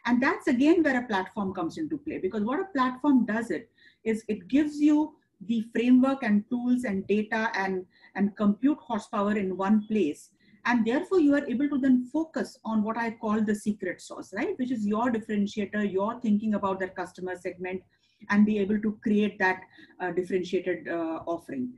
And 0.05 0.21
that's 0.21 0.47
again 0.47 0.83
where 0.83 0.99
a 0.99 1.07
platform 1.07 1.53
comes 1.53 1.77
into 1.77 1.97
play 1.97 2.17
because 2.17 2.43
what 2.43 2.59
a 2.59 2.65
platform 2.73 3.25
does 3.25 3.51
it 3.51 3.69
is 4.03 4.23
it 4.27 4.47
gives 4.49 4.79
you 4.79 5.15
the 5.47 5.65
framework 5.73 6.23
and 6.23 6.43
tools 6.49 6.83
and 6.83 7.05
data 7.07 7.51
and, 7.55 7.85
and 8.15 8.35
compute 8.35 8.77
horsepower 8.79 9.35
in 9.37 9.57
one 9.57 9.85
place. 9.87 10.29
And 10.65 10.85
therefore, 10.85 11.19
you 11.19 11.35
are 11.35 11.45
able 11.45 11.69
to 11.69 11.77
then 11.77 12.09
focus 12.11 12.57
on 12.63 12.83
what 12.83 12.97
I 12.97 13.11
call 13.11 13.41
the 13.41 13.53
secret 13.53 14.01
sauce, 14.01 14.33
right? 14.33 14.57
Which 14.57 14.71
is 14.71 14.85
your 14.85 15.11
differentiator, 15.11 15.91
your 15.91 16.21
thinking 16.21 16.53
about 16.53 16.79
that 16.79 16.95
customer 16.95 17.35
segment, 17.35 17.81
and 18.29 18.45
be 18.45 18.59
able 18.59 18.79
to 18.79 18.97
create 19.03 19.37
that 19.39 19.61
uh, 19.99 20.11
differentiated 20.11 20.87
uh, 20.87 21.19
offering. 21.27 21.73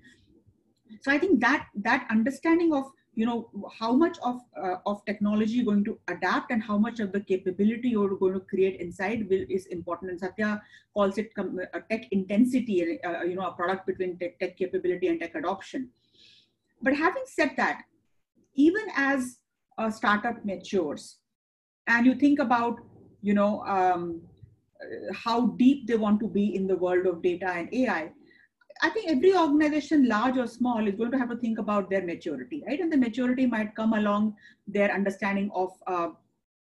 So 1.01 1.11
I 1.11 1.17
think 1.17 1.41
that 1.41 1.67
that 1.75 2.07
understanding 2.11 2.73
of 2.73 2.85
you 3.15 3.25
know 3.25 3.49
how 3.79 3.93
much 3.93 4.17
of 4.23 4.41
uh, 4.61 4.75
of 4.85 5.03
technology 5.05 5.53
you're 5.53 5.65
going 5.65 5.83
to 5.85 5.97
adapt 6.09 6.51
and 6.51 6.61
how 6.61 6.77
much 6.77 6.99
of 6.99 7.11
the 7.11 7.21
capability 7.21 7.89
you're 7.89 8.15
going 8.15 8.33
to 8.33 8.41
create 8.41 8.79
inside 8.79 9.27
will 9.29 9.45
is 9.49 9.65
important. 9.67 10.11
And 10.11 10.19
satya 10.19 10.61
calls 10.93 11.17
it 11.17 11.31
a 11.73 11.81
tech 11.89 12.07
intensity 12.11 13.01
uh, 13.03 13.23
you 13.23 13.35
know 13.35 13.47
a 13.47 13.53
product 13.53 13.87
between 13.87 14.17
tech, 14.17 14.39
tech 14.39 14.57
capability 14.57 15.07
and 15.07 15.19
tech 15.19 15.35
adoption. 15.35 15.89
But 16.81 16.95
having 16.95 17.23
said 17.25 17.51
that 17.57 17.83
even 18.55 18.85
as 18.95 19.39
a 19.77 19.91
startup 19.91 20.43
matures 20.45 21.17
and 21.87 22.05
you 22.05 22.15
think 22.15 22.39
about 22.39 22.79
you 23.21 23.33
know 23.33 23.63
um, 23.65 24.21
how 25.13 25.47
deep 25.63 25.87
they 25.87 25.95
want 25.95 26.19
to 26.19 26.27
be 26.27 26.55
in 26.55 26.67
the 26.67 26.75
world 26.75 27.05
of 27.05 27.21
data 27.21 27.49
and 27.49 27.73
ai 27.73 28.11
I 28.81 28.89
think 28.89 29.09
every 29.09 29.35
organization, 29.35 30.07
large 30.07 30.37
or 30.37 30.47
small, 30.47 30.85
is 30.87 30.95
going 30.95 31.11
to 31.11 31.17
have 31.17 31.29
to 31.29 31.37
think 31.37 31.59
about 31.59 31.89
their 31.89 32.05
maturity, 32.05 32.63
right? 32.67 32.79
And 32.79 32.91
the 32.91 32.97
maturity 32.97 33.45
might 33.45 33.75
come 33.75 33.93
along 33.93 34.35
their 34.67 34.91
understanding 34.91 35.49
of 35.55 35.71
uh, 35.87 36.09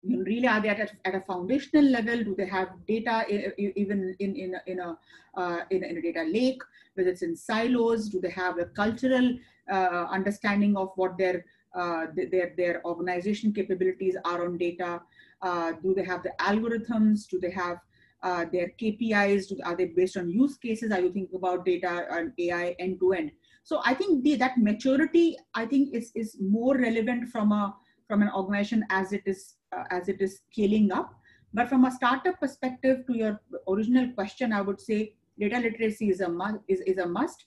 really 0.05 0.47
are 0.47 0.61
they 0.61 0.69
at 0.69 0.81
a, 0.81 0.89
at 1.07 1.15
a, 1.15 1.21
foundational 1.21 1.85
level? 1.85 2.23
Do 2.23 2.35
they 2.37 2.47
have 2.47 2.69
data 2.87 3.25
even 3.59 4.15
in 4.19 4.37
in 4.37 4.57
in 4.67 4.81
a, 4.81 4.97
uh, 5.35 5.61
in, 5.71 5.85
in, 5.85 5.97
a 5.97 6.03
data 6.03 6.25
lake? 6.25 6.63
Whether 6.95 7.11
it's 7.11 7.23
in 7.23 7.37
silos, 7.37 8.09
do 8.09 8.21
they 8.21 8.31
have 8.31 8.59
a 8.59 8.67
cultural 8.67 9.37
uh, 9.71 10.07
understanding 10.11 10.77
of 10.77 10.91
what 10.97 11.19
their 11.19 11.45
uh, 11.75 12.07
their 12.15 12.55
their 12.57 12.85
organization 12.85 13.53
capabilities 13.53 14.17
are 14.25 14.45
on 14.45 14.59
data? 14.59 15.01
Uh, 15.43 15.73
do 15.83 15.95
they 15.95 16.05
have 16.05 16.23
the 16.23 16.33
algorithms? 16.41 17.29
Do 17.29 17.41
they 17.41 17.51
have 17.51 17.79
uh, 18.27 18.45
their 18.53 18.73
KPIs? 18.81 19.53
Are 19.65 19.77
they 19.77 19.87
based 19.87 20.17
on 20.17 20.29
use 20.29 20.57
cases? 20.57 20.91
Are 20.91 21.01
you 21.01 21.13
thinking 21.13 21.37
about 21.37 21.65
data 21.65 22.07
and 22.11 22.33
AI 22.39 22.75
end 22.79 22.99
to 23.01 23.13
end? 23.13 23.31
So 23.63 23.81
I 23.85 23.95
think 23.95 24.25
the, 24.25 24.37
that 24.37 24.59
maturity, 24.59 25.37
I 25.55 25.67
think, 25.67 25.95
is 25.95 26.13
is 26.15 26.37
more 26.41 26.77
relevant 26.77 27.29
from 27.29 27.53
a 27.53 27.75
from 28.09 28.23
an 28.23 28.31
organization 28.41 28.85
as 28.91 29.13
it 29.13 29.23
is 29.27 29.57
uh, 29.77 29.85
as 29.91 30.09
it 30.09 30.21
is 30.21 30.41
scaling 30.51 30.93
up. 30.93 31.13
But 31.55 31.69
from 31.69 31.85
a 31.85 31.91
startup 31.91 32.41
perspective, 32.41 33.05
to 33.07 33.17
your 33.17 33.41
original 33.69 34.09
question, 34.13 34.53
I 34.53 34.61
would 34.61 34.81
say 34.81 35.15
data 35.39 35.61
literacy 35.67 36.09
is 36.11 36.21
a 36.21 36.29
must. 36.29 36.59
Is, 36.69 36.81
is 36.81 36.99
a 36.99 37.07
must. 37.07 37.47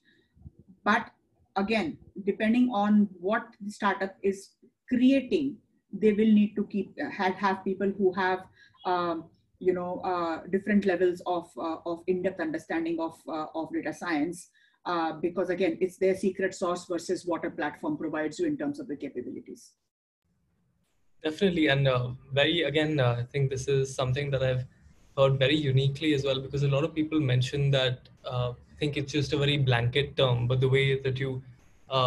But 0.84 1.12
again, 1.56 1.98
depending 2.26 2.70
on 2.84 3.10
what 3.20 3.44
the 3.62 3.72
startup 3.72 4.16
is 4.24 4.50
creating, 4.88 5.58
they 5.92 6.14
will 6.14 6.34
need 6.40 6.56
to 6.56 6.66
keep 6.68 6.96
have, 7.18 7.36
have 7.36 7.64
people 7.66 7.92
who 7.98 8.14
have 8.14 8.40
um, 8.86 9.26
you 9.60 9.74
know 9.74 10.00
uh, 10.04 10.42
different 10.50 10.86
levels 10.86 11.22
of 11.26 11.50
uh, 11.58 11.78
of 11.86 12.02
in-depth 12.08 12.40
understanding 12.40 12.98
of 13.00 13.20
uh, 13.28 13.48
of 13.54 13.72
data 13.74 13.94
science 13.94 14.50
uh, 14.86 15.14
because 15.22 15.50
again 15.50 15.78
it's 15.82 15.98
their 15.98 16.16
secret 16.16 16.56
sauce 16.56 16.86
versus 16.88 17.26
what 17.26 17.46
a 17.46 17.52
platform 17.52 17.98
provides 17.98 18.40
you 18.40 18.48
in 18.48 18.58
terms 18.58 18.80
of 18.80 18.88
the 18.88 18.96
capabilities. 18.96 19.72
Definitely 21.24 21.68
and 21.68 21.88
uh, 21.88 22.12
very 22.32 22.64
again 22.64 23.00
uh, 23.00 23.18
i 23.20 23.24
think 23.24 23.50
this 23.50 23.68
is 23.68 23.94
something 23.94 24.32
that 24.32 24.42
i've 24.42 24.66
heard 25.18 25.38
very 25.38 25.56
uniquely 25.56 26.14
as 26.14 26.24
well 26.24 26.40
because 26.40 26.64
a 26.64 26.68
lot 26.70 26.86
of 26.86 26.96
people 26.96 27.20
mention 27.20 27.70
that 27.72 28.08
I 28.26 28.54
think 28.80 28.96
it's 28.96 29.12
just 29.12 29.34
a 29.34 29.38
very 29.38 29.58
blanket 29.58 30.16
term 30.16 30.48
but 30.48 30.62
the 30.62 30.70
way 30.70 30.98
that 31.02 31.20
you 31.20 31.44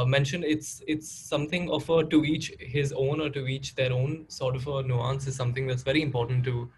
mentioned 0.06 0.44
it's 0.44 0.82
it's 0.86 1.10
something 1.10 1.70
of 1.70 1.90
a 1.90 2.04
to 2.04 2.24
each 2.24 2.54
his 2.58 2.94
own 2.94 3.20
or 3.20 3.28
to 3.28 3.46
each 3.46 3.74
their 3.74 3.92
own 3.92 4.24
sort 4.28 4.56
of 4.56 4.66
a 4.66 4.82
nuance 4.82 5.26
is 5.26 5.36
something 5.36 5.66
that's 5.66 5.82
very 5.82 6.00
important 6.00 6.42
to 6.44 6.70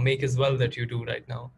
make 0.00 0.22
as 0.22 0.36
well 0.36 0.56
that 0.56 0.76
you 0.76 0.86
do 0.86 1.04
right 1.04 1.26
now. 1.28 1.50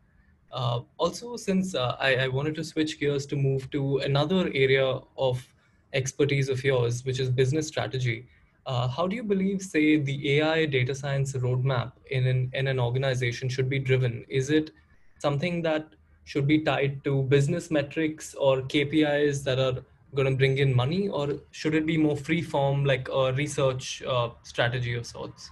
Uh, 0.52 0.80
also, 0.96 1.36
since 1.36 1.74
uh, 1.74 1.96
I, 2.00 2.14
I, 2.16 2.28
wanted 2.28 2.54
to 2.54 2.64
switch 2.64 2.98
gears 2.98 3.26
to 3.26 3.36
move 3.36 3.70
to 3.72 3.98
another 3.98 4.50
area 4.54 5.00
of 5.18 5.46
expertise 5.92 6.48
of 6.48 6.64
yours, 6.64 7.04
which 7.04 7.20
is 7.20 7.30
business 7.30 7.68
strategy, 7.68 8.26
uh, 8.64 8.88
how 8.88 9.06
do 9.06 9.14
you 9.14 9.22
believe, 9.22 9.60
say, 9.60 9.98
the 9.98 10.38
AI 10.38 10.64
data 10.66 10.94
science 10.94 11.34
roadmap 11.34 11.92
in 12.10 12.26
an, 12.26 12.50
in 12.54 12.68
an 12.68 12.80
organization 12.80 13.48
should 13.48 13.68
be 13.68 13.78
driven? 13.78 14.24
Is 14.28 14.50
it 14.50 14.70
something 15.18 15.62
that 15.62 15.88
should 16.24 16.46
be 16.46 16.60
tied 16.60 17.04
to 17.04 17.22
business 17.24 17.70
metrics 17.70 18.34
or 18.34 18.62
KPIs 18.62 19.44
that 19.44 19.58
are 19.58 19.84
going 20.14 20.30
to 20.30 20.36
bring 20.36 20.58
in 20.58 20.74
money, 20.74 21.08
or 21.08 21.34
should 21.50 21.74
it 21.74 21.86
be 21.86 21.96
more 21.96 22.16
free 22.16 22.42
form, 22.42 22.84
like 22.84 23.08
a 23.08 23.32
research 23.34 24.02
uh, 24.02 24.30
strategy 24.42 24.94
of 24.94 25.06
sorts? 25.06 25.50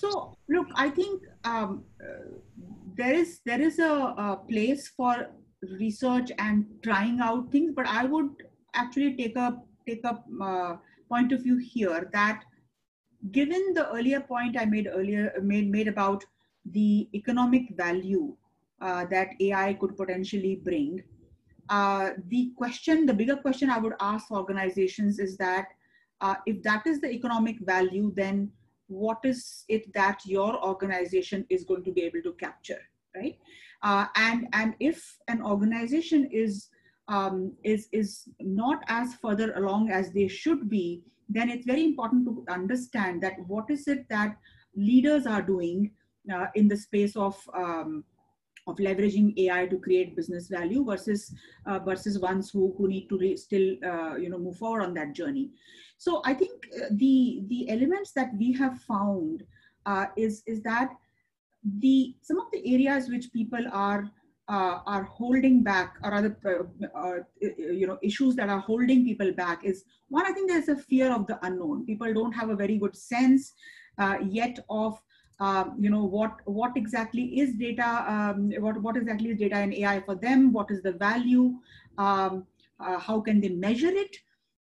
So 0.00 0.36
look, 0.48 0.68
I 0.76 0.90
think 0.90 1.22
um, 1.44 1.84
there 2.96 3.14
is 3.14 3.40
there 3.44 3.60
is 3.60 3.78
a, 3.80 3.92
a, 4.26 4.40
place 4.48 4.88
for 4.96 5.26
research 5.80 6.30
and 6.38 6.66
trying 6.84 7.18
out 7.20 7.50
things, 7.50 7.72
but 7.74 7.86
I 7.86 8.04
would 8.04 8.30
actually 8.74 9.16
take 9.16 9.36
a 9.36 9.56
take 9.88 10.04
a 10.04 10.22
uh, 10.42 10.76
point 11.08 11.32
of 11.32 11.42
view 11.42 11.56
here 11.56 12.08
that 12.12 12.44
given 13.32 13.74
the 13.74 13.88
earlier 13.92 14.20
point 14.20 14.56
I 14.56 14.66
made 14.66 14.86
earlier 14.86 15.32
made 15.42 15.68
made 15.70 15.88
about 15.88 16.24
the 16.64 17.08
economic 17.12 17.74
value 17.76 18.36
uh, 18.80 19.04
that 19.06 19.30
AI 19.40 19.72
could 19.74 19.96
potentially 19.96 20.60
bring, 20.62 21.02
uh, 21.70 22.10
the 22.28 22.52
question, 22.56 23.04
the 23.06 23.14
bigger 23.14 23.36
question 23.36 23.70
I 23.70 23.78
would 23.78 23.94
ask 24.00 24.30
organizations 24.30 25.18
is 25.18 25.36
that 25.38 25.68
uh, 26.20 26.34
if 26.46 26.62
that 26.62 26.86
is 26.86 27.00
the 27.00 27.10
economic 27.10 27.58
value, 27.60 28.12
then 28.14 28.52
what 28.88 29.18
is 29.24 29.64
it 29.68 29.92
that 29.92 30.20
your 30.24 30.62
organization 30.64 31.46
is 31.48 31.64
going 31.64 31.84
to 31.84 31.92
be 31.92 32.02
able 32.02 32.22
to 32.22 32.32
capture 32.34 32.80
right 33.14 33.38
uh, 33.82 34.06
and 34.16 34.48
and 34.52 34.74
if 34.80 35.16
an 35.28 35.42
organization 35.42 36.28
is 36.32 36.68
um, 37.08 37.52
is 37.64 37.88
is 37.92 38.28
not 38.40 38.82
as 38.88 39.14
further 39.14 39.54
along 39.54 39.90
as 39.90 40.10
they 40.12 40.28
should 40.28 40.68
be 40.68 41.02
then 41.28 41.50
it's 41.50 41.66
very 41.66 41.84
important 41.84 42.24
to 42.24 42.44
understand 42.52 43.22
that 43.22 43.34
what 43.46 43.70
is 43.70 43.86
it 43.86 44.06
that 44.08 44.36
leaders 44.74 45.26
are 45.26 45.42
doing 45.42 45.90
uh, 46.32 46.46
in 46.54 46.68
the 46.68 46.76
space 46.76 47.16
of 47.16 47.36
um, 47.54 48.04
of 48.66 48.76
leveraging 48.76 49.36
AI 49.38 49.66
to 49.66 49.78
create 49.78 50.14
business 50.14 50.48
value 50.48 50.84
versus 50.84 51.34
uh, 51.66 51.78
versus 51.78 52.18
ones 52.18 52.50
who, 52.50 52.74
who 52.76 52.86
need 52.86 53.08
to 53.08 53.36
still 53.36 53.76
uh, 53.84 54.16
you 54.16 54.28
know 54.28 54.38
move 54.38 54.56
forward 54.56 54.82
on 54.82 54.94
that 54.94 55.14
journey. 55.14 55.50
So 55.98 56.22
I 56.24 56.32
think 56.32 56.68
uh, 56.74 56.86
the 56.92 57.42
the 57.48 57.68
elements 57.68 58.12
that 58.12 58.30
we 58.38 58.52
have 58.52 58.80
found 58.82 59.42
uh, 59.84 60.06
is 60.16 60.42
is 60.46 60.62
that 60.62 60.90
the 61.80 62.14
some 62.22 62.38
of 62.38 62.46
the 62.52 62.62
areas 62.74 63.08
which 63.08 63.32
people 63.32 63.64
are 63.72 64.10
uh, 64.48 64.78
are 64.86 65.02
holding 65.02 65.62
back 65.62 65.96
or 66.02 66.14
other 66.14 66.36
uh, 66.94 67.18
you 67.40 67.86
know 67.86 67.98
issues 68.02 68.36
that 68.36 68.48
are 68.48 68.60
holding 68.60 69.04
people 69.04 69.32
back 69.32 69.64
is 69.64 69.84
one 70.08 70.24
i 70.24 70.32
think 70.32 70.48
there's 70.50 70.68
a 70.68 70.76
fear 70.76 71.12
of 71.12 71.26
the 71.26 71.38
unknown. 71.42 71.84
People 71.84 72.14
don't 72.14 72.32
have 72.32 72.48
a 72.48 72.56
very 72.56 72.78
good 72.78 72.96
sense 72.96 73.52
uh, 73.98 74.18
yet 74.22 74.58
of 74.70 74.98
um, 75.40 75.76
you 75.78 75.90
know 75.90 76.04
what 76.04 76.32
what 76.44 76.76
exactly 76.76 77.40
is 77.40 77.54
data 77.54 78.04
um, 78.08 78.52
what 78.60 78.80
what 78.82 78.96
exactly 78.96 79.30
is 79.30 79.38
data 79.38 79.60
in 79.60 79.74
ai 79.74 80.00
for 80.00 80.14
them? 80.14 80.52
What 80.52 80.70
is 80.70 80.82
the 80.82 80.92
value? 80.92 81.58
Um, 81.98 82.46
uh, 82.80 82.98
how 82.98 83.20
can 83.20 83.40
they 83.40 83.48
measure 83.48 83.90
it 83.90 84.16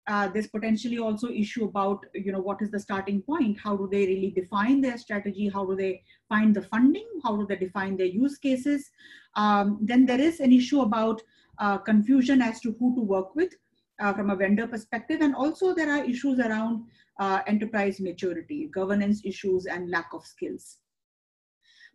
uh, 0.07 0.27
there's 0.27 0.47
potentially 0.47 0.99
also 0.99 1.29
issue 1.29 1.65
about 1.65 2.05
you 2.13 2.31
know 2.31 2.39
what 2.39 2.61
is 2.61 2.71
the 2.71 2.79
starting 2.79 3.21
point? 3.21 3.57
How 3.59 3.75
do 3.75 3.89
they 3.91 4.05
really 4.05 4.31
define 4.35 4.81
their 4.81 4.97
strategy? 4.97 5.49
How 5.49 5.65
do 5.65 5.75
they 5.75 6.03
find 6.29 6.55
the 6.55 6.61
funding? 6.61 7.07
How 7.23 7.35
do 7.35 7.45
they 7.47 7.55
define 7.55 7.97
their 7.97 8.07
use 8.07 8.37
cases? 8.37 8.91
Um, 9.35 9.79
then 9.81 10.05
there 10.05 10.21
is 10.21 10.39
an 10.39 10.51
issue 10.51 10.81
about 10.81 11.21
uh, 11.57 11.77
confusion 11.79 12.41
as 12.41 12.59
to 12.61 12.75
who 12.79 12.95
to 12.95 13.01
work 13.01 13.35
with 13.35 13.53
uh, 13.99 14.13
from 14.13 14.29
a 14.29 14.35
vendor 14.35 14.67
perspective. 14.67 15.21
And 15.21 15.35
also 15.35 15.73
there 15.73 15.89
are 15.89 16.03
issues 16.03 16.39
around 16.39 16.83
uh, 17.19 17.41
enterprise 17.47 17.99
maturity, 17.99 18.69
governance 18.73 19.21
issues, 19.25 19.65
and 19.65 19.89
lack 19.89 20.09
of 20.13 20.25
skills. 20.25 20.77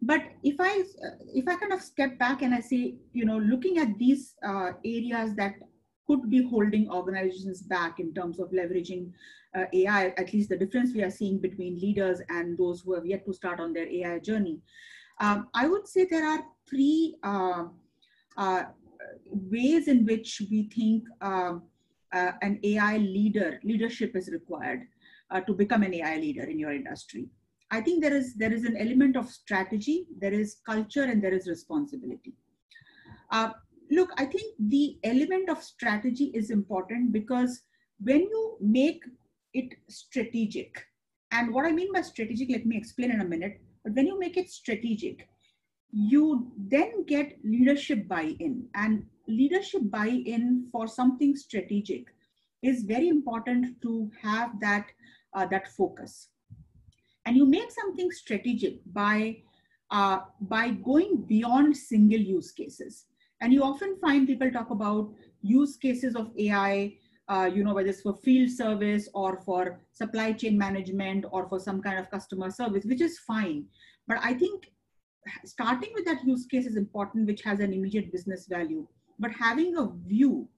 But 0.03 0.23
if 0.43 0.57
I 0.59 0.83
if 1.35 1.47
I 1.47 1.57
kind 1.57 1.75
of 1.75 1.83
step 1.83 2.19
back 2.19 2.43
and 2.43 2.55
I 2.55 2.61
say, 2.61 2.95
you 3.13 3.25
know, 3.27 3.39
looking 3.39 3.79
at 3.79 3.99
these 3.99 4.35
uh, 4.43 4.73
areas 4.85 5.35
that 5.37 5.57
could 6.11 6.29
be 6.29 6.43
holding 6.43 6.91
organizations 6.91 7.63
back 7.63 8.01
in 8.01 8.13
terms 8.13 8.41
of 8.41 8.51
leveraging 8.51 9.13
uh, 9.57 9.67
AI, 9.73 10.07
at 10.23 10.33
least 10.33 10.49
the 10.49 10.57
difference 10.57 10.93
we 10.93 11.05
are 11.05 11.11
seeing 11.11 11.39
between 11.39 11.79
leaders 11.79 12.21
and 12.29 12.59
those 12.59 12.81
who 12.81 12.95
have 12.95 13.07
yet 13.07 13.25
to 13.27 13.33
start 13.33 13.61
on 13.61 13.73
their 13.73 13.89
AI 13.89 14.19
journey. 14.19 14.59
Um, 15.21 15.49
I 15.55 15.69
would 15.69 15.87
say 15.87 16.07
there 16.07 16.27
are 16.27 16.43
three 16.69 17.17
uh, 17.23 17.65
uh, 18.37 18.63
ways 19.27 19.87
in 19.87 20.05
which 20.05 20.43
we 20.51 20.69
think 20.75 21.05
um, 21.21 21.63
uh, 22.13 22.33
an 22.43 22.59
AI 22.65 22.97
leader, 22.97 23.61
leadership 23.63 24.17
is 24.17 24.31
required 24.31 24.89
uh, 25.31 25.41
to 25.43 25.53
become 25.53 25.85
an 25.85 25.95
AI 25.95 26.17
leader 26.17 26.43
in 26.45 26.59
your 26.59 26.73
industry. 26.73 27.29
I 27.71 27.81
think 27.81 28.03
there 28.03 28.15
is 28.15 28.35
there 28.35 28.53
is 28.53 28.65
an 28.65 28.77
element 28.77 29.15
of 29.17 29.31
strategy, 29.31 30.07
there 30.19 30.33
is 30.33 30.57
culture, 30.67 31.05
and 31.05 31.23
there 31.23 31.33
is 31.33 31.47
responsibility. 31.47 32.35
Look, 33.91 34.11
I 34.17 34.25
think 34.25 34.55
the 34.59 34.99
element 35.03 35.51
of 35.51 35.63
strategy 35.63 36.31
is 36.35 36.51
important 36.51 37.13
because 37.13 37.63
when 38.01 38.21
you 38.21 38.57
make 38.61 39.03
it 39.53 39.75
strategic, 39.89 40.85
and 41.33 41.53
what 41.53 41.67
I 41.67 41.73
mean 41.73 41.93
by 41.93 42.03
strategic, 42.03 42.51
let 42.51 42.67
me 42.67 42.77
explain 42.77 43.11
in 43.11 43.21
a 43.21 43.25
minute. 43.25 43.61
But 43.85 43.95
when 43.95 44.07
you 44.07 44.19
make 44.19 44.37
it 44.37 44.49
strategic, 44.49 45.29
you 45.93 46.53
then 46.57 47.05
get 47.07 47.39
leadership 47.45 48.07
buy-in, 48.07 48.67
and 48.75 49.05
leadership 49.27 49.83
buy-in 49.91 50.69
for 50.71 50.87
something 50.87 51.35
strategic 51.37 52.07
is 52.63 52.85
very 52.85 53.09
important 53.09 53.81
to 53.83 54.11
have 54.23 54.61
that, 54.61 54.87
uh, 55.35 55.47
that 55.47 55.67
focus. 55.67 56.29
And 57.27 57.37
you 57.37 57.47
make 57.47 57.71
something 57.71 58.11
strategic 58.13 58.81
by, 58.93 59.39
uh, 59.91 60.21
by 60.41 60.71
going 60.71 61.25
beyond 61.27 61.77
single 61.77 62.21
use 62.21 62.53
cases. 62.53 63.07
And 63.41 63.53
you 63.53 63.63
often 63.63 63.97
find 64.01 64.27
people 64.27 64.51
talk 64.51 64.71
about 64.71 65.11
use 65.43 65.77
cases 65.77 66.15
of 66.15 66.31
AI, 66.39 66.95
uh, 67.29 67.51
you 67.53 67.65
know, 67.65 67.75
whether 67.75 67.89
it's 67.89 68.03
for 68.03 68.15
field 68.15 68.51
service 68.51 69.09
or 69.15 69.39
for 69.39 69.81
supply 69.93 70.33
chain 70.33 70.59
management 70.59 71.25
or 71.31 71.49
for 71.49 71.59
some 71.59 71.81
kind 71.81 71.99
of 71.99 72.11
customer 72.11 72.51
service, 72.51 72.85
which 72.85 73.01
is 73.01 73.19
fine. 73.19 73.65
But 74.07 74.19
I 74.23 74.35
think 74.35 74.71
starting 75.45 75.91
with 75.95 76.05
that 76.07 76.25
use 76.25 76.47
case 76.47 76.67
is 76.67 76.77
important, 76.77 77.27
which 77.27 77.43
has 77.43 77.61
an 77.61 77.73
immediate 77.73 78.13
business 78.13 78.47
value. 78.47 78.87
But 79.19 79.33
having 79.33 79.77
a 79.77 79.91
view 80.07 80.49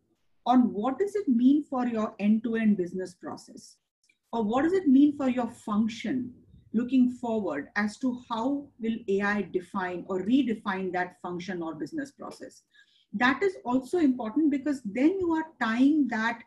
on 0.47 0.73
what 0.73 0.99
does 0.99 1.15
it 1.15 1.29
mean 1.29 1.63
for 1.65 1.87
your 1.87 2.15
end-to-end 2.19 2.77
business 2.77 3.15
process, 3.15 3.77
or 4.33 4.43
what 4.43 4.63
does 4.63 4.73
it 4.73 4.89
mean 4.89 5.17
for 5.17 5.29
your 5.29 5.49
function 5.49 6.33
looking 6.73 7.11
forward 7.11 7.69
as 7.77 7.99
to 7.99 8.21
how 8.29 8.67
will 8.81 8.97
AI 9.09 9.49
define 9.53 10.05
or 10.09 10.23
redefine 10.23 10.93
that 10.93 11.21
function 11.21 11.63
or 11.63 11.75
business 11.75 12.13
process. 12.13 12.63
That 13.13 13.43
is 13.43 13.57
also 13.65 13.99
important 13.99 14.51
because 14.51 14.81
then 14.85 15.19
you 15.21 15.33
are 15.33 15.47
tying 15.61 16.09
that, 16.09 16.41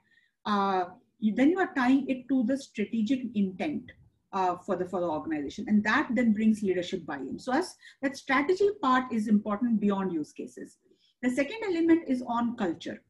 uh, 0.46 0.86
then 1.22 1.52
you 1.52 1.60
are 1.60 1.74
tying 1.76 2.10
it 2.10 2.28
to 2.30 2.44
the 2.46 2.58
strategic 2.58 3.22
intent 3.36 3.92
uh, 4.34 4.58
for 4.58 4.76
the 4.76 4.86
for 4.86 5.00
the 5.00 5.08
organization, 5.08 5.66
and 5.68 5.84
that 5.84 6.10
then 6.14 6.34
brings 6.34 6.62
leadership 6.62 7.06
buy-in. 7.06 7.40
So 7.40 7.54
as 7.54 7.76
that 8.02 8.18
strategy 8.18 8.70
part 8.82 9.12
is 9.14 9.28
important 9.28 9.80
beyond 9.80 10.12
use 10.12 10.34
cases. 10.34 10.78
The 11.22 11.30
second 11.30 11.64
element 11.64 12.04
is 12.08 12.22
on 12.28 12.58
culture. 12.58 13.02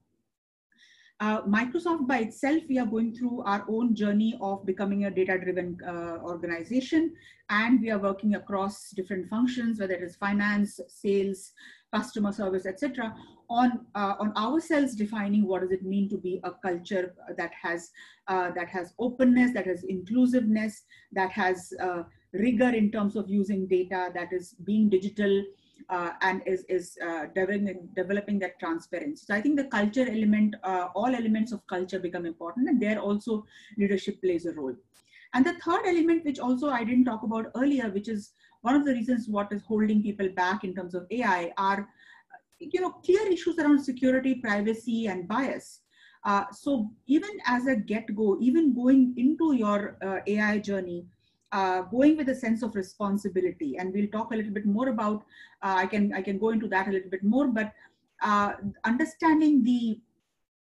Uh, 1.22 1.42
Microsoft 1.44 2.06
by 2.08 2.20
itself, 2.20 2.62
we 2.68 2.78
are 2.78 2.86
going 2.86 3.16
through 3.16 3.42
our 3.44 3.66
own 3.70 3.96
journey 3.96 4.38
of 4.42 4.66
becoming 4.66 5.06
a 5.06 5.12
data-driven 5.12 5.78
uh, 5.88 6.18
organization, 6.24 7.14
and 7.50 7.80
we 7.80 7.90
are 7.90 8.00
working 8.00 8.36
across 8.36 8.90
different 8.92 9.30
functions, 9.30 9.80
whether 9.80 9.94
it 9.94 10.04
is 10.04 10.18
finance, 10.18 10.78
sales, 10.90 11.54
customer 11.94 12.34
service, 12.34 12.66
etc., 12.66 13.16
on 13.50 13.86
uh, 13.94 14.16
on 14.20 14.36
ourselves 14.36 14.96
defining 14.96 15.48
what 15.48 15.62
does 15.62 15.72
it 15.72 15.84
mean 15.84 16.10
to 16.10 16.18
be 16.18 16.42
a 16.44 16.52
culture 16.52 17.14
that 17.38 17.52
has 17.54 17.92
uh, 18.28 18.52
that 18.52 18.68
has 18.68 18.94
openness, 19.00 19.54
that 19.54 19.68
has 19.68 19.84
inclusiveness, 19.84 20.84
that 21.14 21.32
has 21.32 21.72
uh, 21.82 22.04
rigor 22.34 22.70
in 22.70 22.92
terms 22.92 23.16
of 23.16 23.30
using 23.30 23.68
data, 23.68 24.10
that 24.14 24.34
is 24.34 24.56
being 24.66 24.90
digital, 24.90 25.44
uh, 25.90 26.12
and 26.22 26.42
is, 26.46 26.66
is 26.70 26.98
uh, 27.06 27.26
developing, 27.34 27.88
developing 27.96 28.40
that 28.40 28.60
transparency. 28.60 29.26
So 29.26 29.36
I 29.36 29.42
think 29.42 29.58
the 29.58 29.66
culture 29.66 30.08
element, 30.08 30.56
uh, 30.64 30.88
all 30.96 31.14
elements 31.14 31.52
of 31.52 31.66
culture 31.68 32.00
become 32.00 32.26
important 32.26 32.70
and 32.70 32.82
there 32.82 33.00
also 33.00 33.46
leadership 33.78 34.22
plays 34.22 34.46
a 34.46 34.54
role. 34.54 34.76
And 35.34 35.46
the 35.46 35.54
third 35.54 35.86
element, 35.86 36.24
which 36.24 36.40
also 36.40 36.70
I 36.70 36.84
didn't 36.84 37.06
talk 37.06 37.24
about 37.24 37.52
earlier, 37.56 37.90
which 37.90 38.08
is 38.08 38.32
one 38.62 38.76
of 38.76 38.86
the 38.86 38.94
reasons 38.94 39.28
what 39.28 39.52
is 39.52 39.62
holding 39.64 40.02
people 40.02 40.30
back 40.30 40.64
in 40.64 40.74
terms 40.74 40.96
of 40.96 41.06
AI 41.12 41.52
are, 41.58 41.88
you 42.60 42.82
know, 42.82 42.92
clear 42.92 43.28
issues 43.28 43.60
around 43.60 43.84
security, 43.84 44.36
privacy, 44.36 45.08
and 45.08 45.28
bias. 45.28 45.82
Uh, 46.24 46.46
so 46.52 46.90
even 47.06 47.30
as 47.46 47.68
a 47.68 47.76
get-go, 47.76 48.38
even 48.42 48.74
going 48.74 49.14
into 49.18 49.54
your 49.54 49.98
uh, 50.04 50.20
AI 50.26 50.58
journey, 50.58 51.06
uh, 51.52 51.82
going 51.84 52.18
with 52.18 52.30
a 52.30 52.36
sense 52.36 52.64
of 52.64 52.76
responsibility. 52.76 53.78
And 53.78 53.94
we'll 53.94 54.08
talk 54.08 54.32
a 54.32 54.36
little 54.36 54.52
bit 54.52 54.66
more 54.66 54.90
about, 54.90 55.24
uh, 55.62 55.76
I, 55.78 55.86
can, 55.86 56.14
I 56.14 56.22
can 56.22 56.38
go 56.38 56.50
into 56.50 56.68
that 56.70 56.88
a 56.88 56.92
little 56.92 57.10
bit 57.10 57.24
more, 57.24 57.48
but 57.48 57.72
uh, 58.22 58.54
understanding 58.84 59.64
the, 59.64 60.00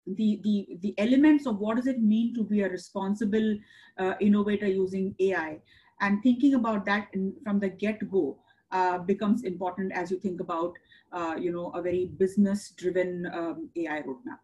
the, 0.06 0.40
the, 0.42 0.78
the 0.80 0.94
elements 0.98 1.46
of 1.46 1.58
what 1.58 1.76
does 1.76 1.86
it 1.86 2.02
mean 2.02 2.34
to 2.34 2.44
be 2.44 2.62
a 2.62 2.68
responsible 2.68 3.56
uh, 3.98 4.14
innovator 4.20 4.66
using 4.66 5.14
AI 5.20 5.60
and 6.00 6.22
thinking 6.22 6.54
about 6.54 6.84
that 6.86 7.08
in, 7.12 7.34
from 7.42 7.60
the 7.60 7.68
get-go 7.68 8.36
uh, 8.72 8.98
becomes 8.98 9.44
important 9.44 9.92
as 9.92 10.10
you 10.10 10.18
think 10.18 10.40
about, 10.40 10.74
uh, 11.12 11.36
you 11.38 11.52
know, 11.52 11.70
a 11.70 11.80
very 11.80 12.06
business-driven 12.18 13.30
um, 13.32 13.70
AI 13.76 14.02
roadmap. 14.02 14.40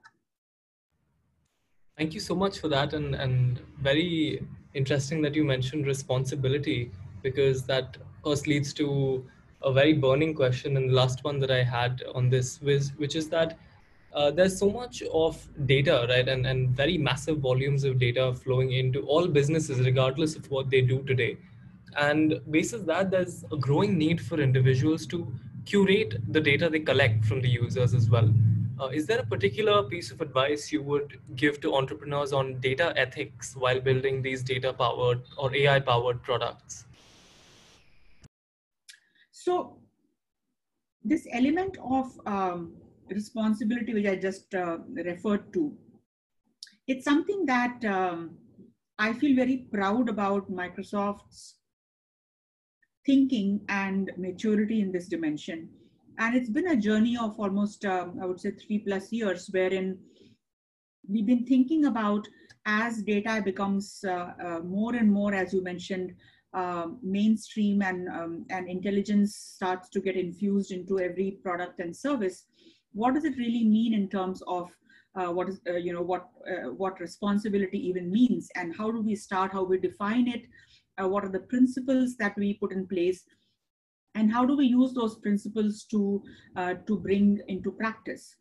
Thank 1.99 2.14
you 2.14 2.21
so 2.21 2.35
much 2.35 2.61
for 2.61 2.69
that 2.69 2.95
and, 2.95 3.14
and 3.14 3.61
very 3.83 4.47
interesting 4.74 5.22
that 5.22 5.35
you 5.35 5.44
mentioned 5.44 5.87
responsibility 5.87 6.90
because 7.22 7.64
that 7.64 7.96
of 7.96 8.22
course 8.22 8.46
leads 8.46 8.72
to 8.74 9.24
a 9.62 9.72
very 9.72 9.92
burning 9.92 10.35
question 10.35 10.76
and 10.76 10.90
the 10.90 10.94
last 10.94 11.22
one 11.24 11.38
that 11.38 11.50
I 11.50 11.62
had 11.62 12.02
on 12.14 12.30
this 12.30 12.61
was 12.62 12.92
which 12.96 13.16
is 13.16 13.28
that 13.28 13.59
uh, 14.12 14.30
there's 14.30 14.59
so 14.59 14.70
much 14.70 15.02
of 15.12 15.46
data 15.66 16.06
right 16.09 16.28
and, 16.28 16.46
and 16.46 16.70
very 16.70 16.98
massive 16.98 17.38
volumes 17.38 17.85
of 17.85 17.98
data 17.98 18.33
flowing 18.35 18.72
into 18.72 19.02
all 19.02 19.26
businesses 19.28 19.80
regardless 19.80 20.35
of 20.35 20.50
what 20.50 20.70
they 20.70 20.80
do 20.80 21.02
today. 21.04 21.37
And 21.96 22.40
basis 22.50 22.83
that 22.83 23.11
there's 23.11 23.44
a 23.52 23.56
growing 23.56 23.98
need 23.98 24.20
for 24.20 24.40
individuals 24.40 25.06
to 25.06 25.33
curate 25.64 26.16
the 26.33 26.40
data 26.40 26.68
they 26.68 26.80
collect 26.80 27.24
from 27.24 27.40
the 27.40 27.48
users 27.48 27.94
as 27.94 28.09
well 28.09 28.33
uh, 28.81 28.88
is 28.88 29.07
there 29.07 29.19
a 29.19 29.27
particular 29.27 29.83
piece 29.83 30.11
of 30.11 30.21
advice 30.21 30.73
you 30.73 30.83
would 30.83 31.19
give 31.37 31.61
to 31.61 31.75
entrepreneurs 31.75 32.33
on 32.33 32.59
data 32.61 32.93
ethics 32.97 33.55
while 33.55 33.81
building 33.81 34.23
these 34.23 34.43
data 34.43 34.73
powered 34.73 35.23
or 35.37 35.55
AI 35.55 35.81
powered 35.81 36.23
products? 36.23 36.87
So, 39.33 39.79
this 41.05 41.27
element 41.33 41.77
of 41.83 42.19
um, 42.27 42.75
responsibility, 43.11 43.95
which 43.95 44.07
I 44.07 44.16
just 44.16 44.55
uh, 44.55 44.79
referred 44.88 45.53
to, 45.53 45.77
it's 46.87 47.05
something 47.05 47.45
that 47.47 47.85
um, 47.85 48.37
I 48.99 49.12
feel 49.12 49.37
very 49.37 49.69
proud 49.73 50.09
about 50.09 50.51
Microsoft's 50.51 51.57
thinking 53.07 53.61
and 53.69 54.11
maturity 54.16 54.81
in 54.81 54.93
this 54.93 55.07
dimension 55.07 55.69
and 56.18 56.35
it's 56.35 56.51
been 56.51 56.68
a 56.68 56.77
journey 56.77 57.16
of 57.16 57.38
almost 57.38 57.85
um, 57.85 58.18
i 58.23 58.27
would 58.27 58.40
say 58.40 58.51
three 58.51 58.79
plus 58.79 59.12
years 59.12 59.49
wherein 59.53 59.99
we've 61.09 61.27
been 61.27 61.46
thinking 61.46 61.87
about 61.87 62.27
as 62.66 63.03
data 63.03 63.40
becomes 63.44 64.05
uh, 64.07 64.33
uh, 64.44 64.61
more 64.61 64.94
and 64.94 65.11
more 65.11 65.35
as 65.35 65.53
you 65.53 65.62
mentioned 65.62 66.14
uh, 66.53 66.87
mainstream 67.03 67.81
and 67.81 68.09
um, 68.09 68.44
and 68.51 68.68
intelligence 68.68 69.37
starts 69.37 69.88
to 69.88 70.01
get 70.01 70.16
infused 70.16 70.73
into 70.73 70.99
every 70.99 71.38
product 71.42 71.81
and 71.81 71.96
service 71.96 72.46
what 72.92 73.14
does 73.14 73.25
it 73.25 73.37
really 73.37 73.64
mean 73.64 73.94
in 73.94 74.09
terms 74.09 74.42
of 74.46 74.70
uh, 75.16 75.27
what 75.27 75.49
is 75.49 75.61
uh, 75.68 75.75
you 75.75 75.92
know 75.92 76.03
what 76.03 76.29
uh, 76.49 76.70
what 76.70 77.01
responsibility 77.01 77.79
even 77.88 78.11
means? 78.11 78.49
And 78.55 78.75
how 78.77 78.90
do 78.90 79.01
we 79.01 79.16
start 79.16 79.53
how 79.53 79.64
we 79.64 79.79
define 79.79 80.29
it? 80.29 80.44
What 80.99 81.25
are 81.25 81.31
the 81.31 81.40
principles 81.40 82.16
that 82.16 82.37
we 82.37 82.55
put 82.55 82.73
in 82.73 82.87
place 82.87 83.25
and 84.14 84.33
how 84.33 84.44
do 84.44 84.57
we 84.57 84.66
use 84.66 84.92
those 84.92 85.18
principles 85.18 85.85
to 85.90 86.23
uh, 86.57 86.75
to 86.87 86.99
bring 86.99 87.40
into 87.49 87.70
practice? 87.73 88.37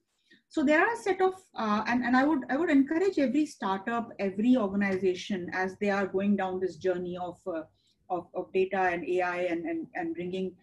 So 0.47 0.63
there 0.63 0.82
are 0.82 0.93
a 0.93 0.97
set 0.97 1.21
of 1.21 1.34
uh, 1.55 1.84
and, 1.88 2.03
and 2.03 2.17
i 2.17 2.23
would 2.23 2.39
i 2.49 2.58
would 2.58 2.71
encourage 2.71 3.19
every 3.19 3.45
startup 3.45 4.10
every 4.17 4.55
organization 4.58 5.47
as 5.53 5.75
they 5.79 5.91
are 5.91 6.08
going 6.08 6.36
down 6.36 6.60
this 6.60 6.77
journey 6.77 7.17
of 7.17 7.38
uh, 7.45 7.62
of, 8.10 8.25
of, 8.34 8.51
data 8.51 8.79
and 8.79 9.08
ai 9.08 9.41
and, 9.41 9.65
and 9.65 9.86
and 9.93 10.15
bringing 10.15 10.55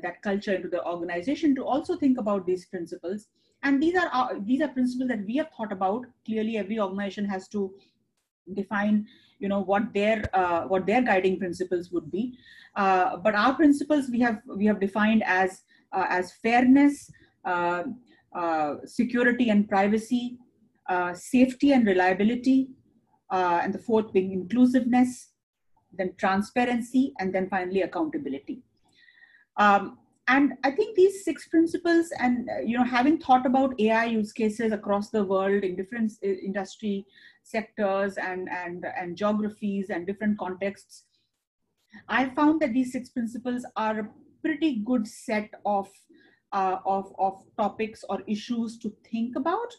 that 0.00 0.22
culture 0.22 0.54
into 0.54 0.68
the 0.68 0.84
organization 0.86 1.54
to 1.54 1.64
also 1.64 1.96
think 1.96 2.18
about 2.18 2.46
these 2.46 2.66
principles. 2.66 3.28
And 3.62 3.82
these 3.82 3.96
are 3.96 4.08
uh, 4.12 4.34
these 4.40 4.60
are 4.60 4.68
principles 4.68 5.08
that 5.08 5.24
we 5.26 5.36
have 5.36 5.50
thought 5.56 5.72
about. 5.72 6.06
Clearly 6.24 6.56
every 6.56 6.80
organization 6.80 7.24
has 7.26 7.48
to 7.48 7.72
define 8.54 9.06
you 9.42 9.48
know 9.48 9.62
what 9.72 9.92
their 9.92 10.18
uh, 10.40 10.62
what 10.72 10.86
their 10.86 11.02
guiding 11.02 11.38
principles 11.38 11.90
would 11.90 12.10
be. 12.10 12.24
Uh, 12.76 13.16
but 13.16 13.34
our 13.34 13.54
principles 13.54 14.08
we 14.10 14.20
have 14.20 14.40
we 14.46 14.64
have 14.64 14.80
defined 14.80 15.22
as 15.26 15.62
uh, 15.92 16.06
as 16.08 16.32
fairness 16.44 17.10
uh, 17.44 17.82
uh, 18.34 18.76
security 18.84 19.50
and 19.50 19.68
privacy 19.68 20.38
uh, 20.88 21.12
safety 21.12 21.72
and 21.72 21.86
reliability 21.86 22.68
and 23.30 23.72
the 23.74 23.78
fourth 23.78 24.12
being 24.12 24.32
inclusiveness 24.32 25.28
then 25.98 26.14
transparency 26.18 27.12
and 27.18 27.34
then 27.34 27.48
finally 27.48 27.82
accountability. 27.82 28.62
Um, 29.56 29.98
and 30.28 30.52
i 30.62 30.70
think 30.70 30.94
these 30.94 31.24
six 31.24 31.48
principles 31.48 32.10
and 32.20 32.48
you 32.64 32.76
know 32.78 32.84
having 32.84 33.18
thought 33.18 33.44
about 33.44 33.78
ai 33.80 34.04
use 34.04 34.32
cases 34.32 34.72
across 34.72 35.10
the 35.10 35.24
world 35.24 35.64
in 35.64 35.74
different 35.74 36.12
industry 36.22 37.04
sectors 37.42 38.16
and, 38.16 38.48
and, 38.50 38.84
and 38.98 39.16
geographies 39.16 39.90
and 39.90 40.06
different 40.06 40.38
contexts, 40.38 41.04
I 42.08 42.28
found 42.30 42.60
that 42.62 42.72
these 42.72 42.92
six 42.92 43.10
principles 43.10 43.66
are 43.76 44.00
a 44.00 44.08
pretty 44.42 44.82
good 44.84 45.06
set 45.06 45.50
of, 45.64 45.88
uh, 46.52 46.78
of, 46.86 47.12
of 47.18 47.42
topics 47.56 48.04
or 48.08 48.22
issues 48.26 48.78
to 48.78 48.92
think 49.10 49.36
about 49.36 49.72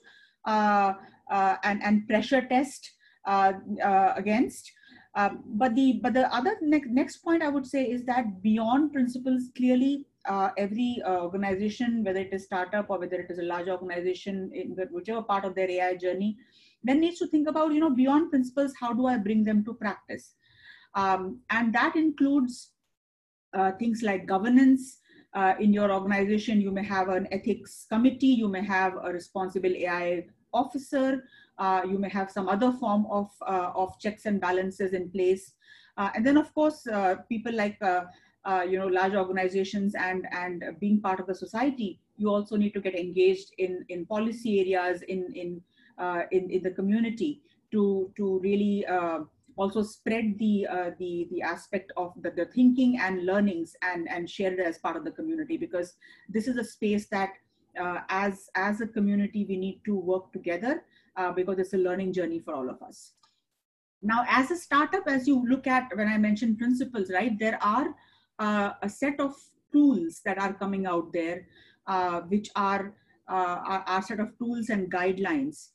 uh, 0.45 0.93
uh, 1.31 1.55
and, 1.63 1.81
and 1.83 2.07
pressure 2.07 2.41
test 2.41 2.91
uh, 3.25 3.53
uh, 3.83 4.13
against. 4.15 4.71
Um, 5.15 5.43
but 5.45 5.75
the 5.75 5.99
but 6.01 6.15
the 6.15 6.33
other 6.33 6.57
ne- 6.59 6.89
next 6.89 7.17
point 7.17 7.43
I 7.43 7.49
would 7.49 7.67
say 7.67 7.83
is 7.83 8.03
that 8.05 8.41
beyond 8.41 8.93
principles, 8.93 9.43
clearly 9.55 10.07
uh, 10.25 10.49
every 10.57 11.01
organization, 11.05 12.03
whether 12.03 12.19
it 12.19 12.33
is 12.33 12.45
startup 12.45 12.89
or 12.89 12.99
whether 12.99 13.19
it 13.19 13.29
is 13.29 13.39
a 13.39 13.43
large 13.43 13.67
organization, 13.67 14.51
in 14.53 14.75
whichever 14.91 15.21
part 15.21 15.45
of 15.45 15.55
their 15.55 15.69
AI 15.69 15.95
journey, 15.95 16.37
then 16.83 16.99
needs 16.99 17.19
to 17.19 17.27
think 17.27 17.47
about, 17.47 17.73
you 17.73 17.79
know, 17.79 17.89
beyond 17.89 18.29
principles, 18.29 18.73
how 18.79 18.93
do 18.93 19.05
I 19.05 19.17
bring 19.17 19.43
them 19.43 19.63
to 19.65 19.73
practice? 19.73 20.35
Um, 20.95 21.39
and 21.49 21.73
that 21.73 21.95
includes 21.95 22.71
uh, 23.53 23.71
things 23.73 24.01
like 24.03 24.25
governance. 24.25 24.99
Uh, 25.33 25.55
in 25.59 25.73
your 25.73 25.91
organization, 25.91 26.61
you 26.61 26.69
may 26.69 26.83
have 26.83 27.09
an 27.09 27.27
ethics 27.31 27.87
committee, 27.89 28.27
you 28.27 28.47
may 28.47 28.63
have 28.63 28.93
a 29.03 29.11
responsible 29.11 29.71
AI 29.71 30.27
officer, 30.53 31.23
uh, 31.57 31.81
you 31.89 31.97
may 31.97 32.09
have 32.09 32.29
some 32.29 32.47
other 32.47 32.71
form 32.73 33.07
of, 33.09 33.31
uh, 33.47 33.71
of 33.73 33.97
checks 33.99 34.27
and 34.27 34.39
balances 34.39 34.93
in 34.93 35.09
place. 35.09 35.53
Uh, 35.97 36.09
and 36.15 36.25
then, 36.25 36.37
of 36.37 36.53
course, 36.53 36.85
uh, 36.85 37.15
people 37.29 37.51
like 37.51 37.79
you 38.69 38.77
know 38.77 38.87
large 38.87 39.13
organizations 39.13 39.95
and 39.95 40.25
and 40.31 40.63
being 40.79 40.99
part 41.01 41.19
of 41.19 41.27
the 41.27 41.35
society, 41.35 41.99
you 42.17 42.29
also 42.29 42.55
need 42.55 42.73
to 42.73 42.81
get 42.81 42.95
engaged 42.95 43.53
in 43.57 43.85
in 43.89 44.05
policy 44.05 44.59
areas 44.59 45.01
in 45.03 45.31
in 45.33 45.61
in, 46.31 46.49
in 46.49 46.63
the 46.63 46.71
community 46.71 47.41
to 47.71 48.11
to 48.17 48.39
really 48.39 48.85
also 49.55 49.83
spread 49.83 50.37
the 50.39 50.67
uh, 50.67 50.91
the 50.99 51.27
the 51.31 51.41
aspect 51.41 51.91
of 51.97 52.13
the, 52.21 52.31
the 52.31 52.45
thinking 52.45 52.99
and 52.99 53.25
learnings 53.25 53.75
and 53.81 54.09
and 54.09 54.29
share 54.29 54.53
it 54.53 54.59
as 54.59 54.77
part 54.77 54.95
of 54.95 55.03
the 55.03 55.11
community 55.11 55.57
because 55.57 55.93
this 56.29 56.47
is 56.47 56.57
a 56.57 56.63
space 56.63 57.07
that 57.07 57.33
uh, 57.79 57.99
as 58.09 58.49
as 58.55 58.81
a 58.81 58.87
community 58.87 59.45
we 59.47 59.57
need 59.57 59.81
to 59.85 59.95
work 59.95 60.31
together 60.33 60.83
uh, 61.17 61.31
because 61.31 61.59
it's 61.59 61.73
a 61.73 61.77
learning 61.77 62.13
journey 62.13 62.39
for 62.39 62.53
all 62.53 62.69
of 62.69 62.81
us. 62.81 63.11
Now 64.01 64.25
as 64.27 64.51
a 64.51 64.57
startup 64.57 65.07
as 65.07 65.27
you 65.27 65.47
look 65.47 65.65
at 65.65 65.95
when 65.95 66.09
i 66.09 66.17
mentioned 66.17 66.57
principles 66.57 67.09
right 67.09 67.39
there 67.39 67.57
are 67.63 67.95
uh, 68.43 68.73
a 68.81 68.89
set 68.89 69.19
of 69.19 69.33
tools 69.71 70.21
that 70.25 70.37
are 70.37 70.53
coming 70.53 70.85
out 70.85 71.11
there 71.13 71.47
uh, 71.87 72.19
which 72.33 72.49
are, 72.55 72.93
uh, 73.29 73.57
are, 73.73 73.83
are 73.87 74.01
set 74.01 74.19
of 74.19 74.37
tools 74.37 74.69
and 74.69 74.91
guidelines 74.91 75.69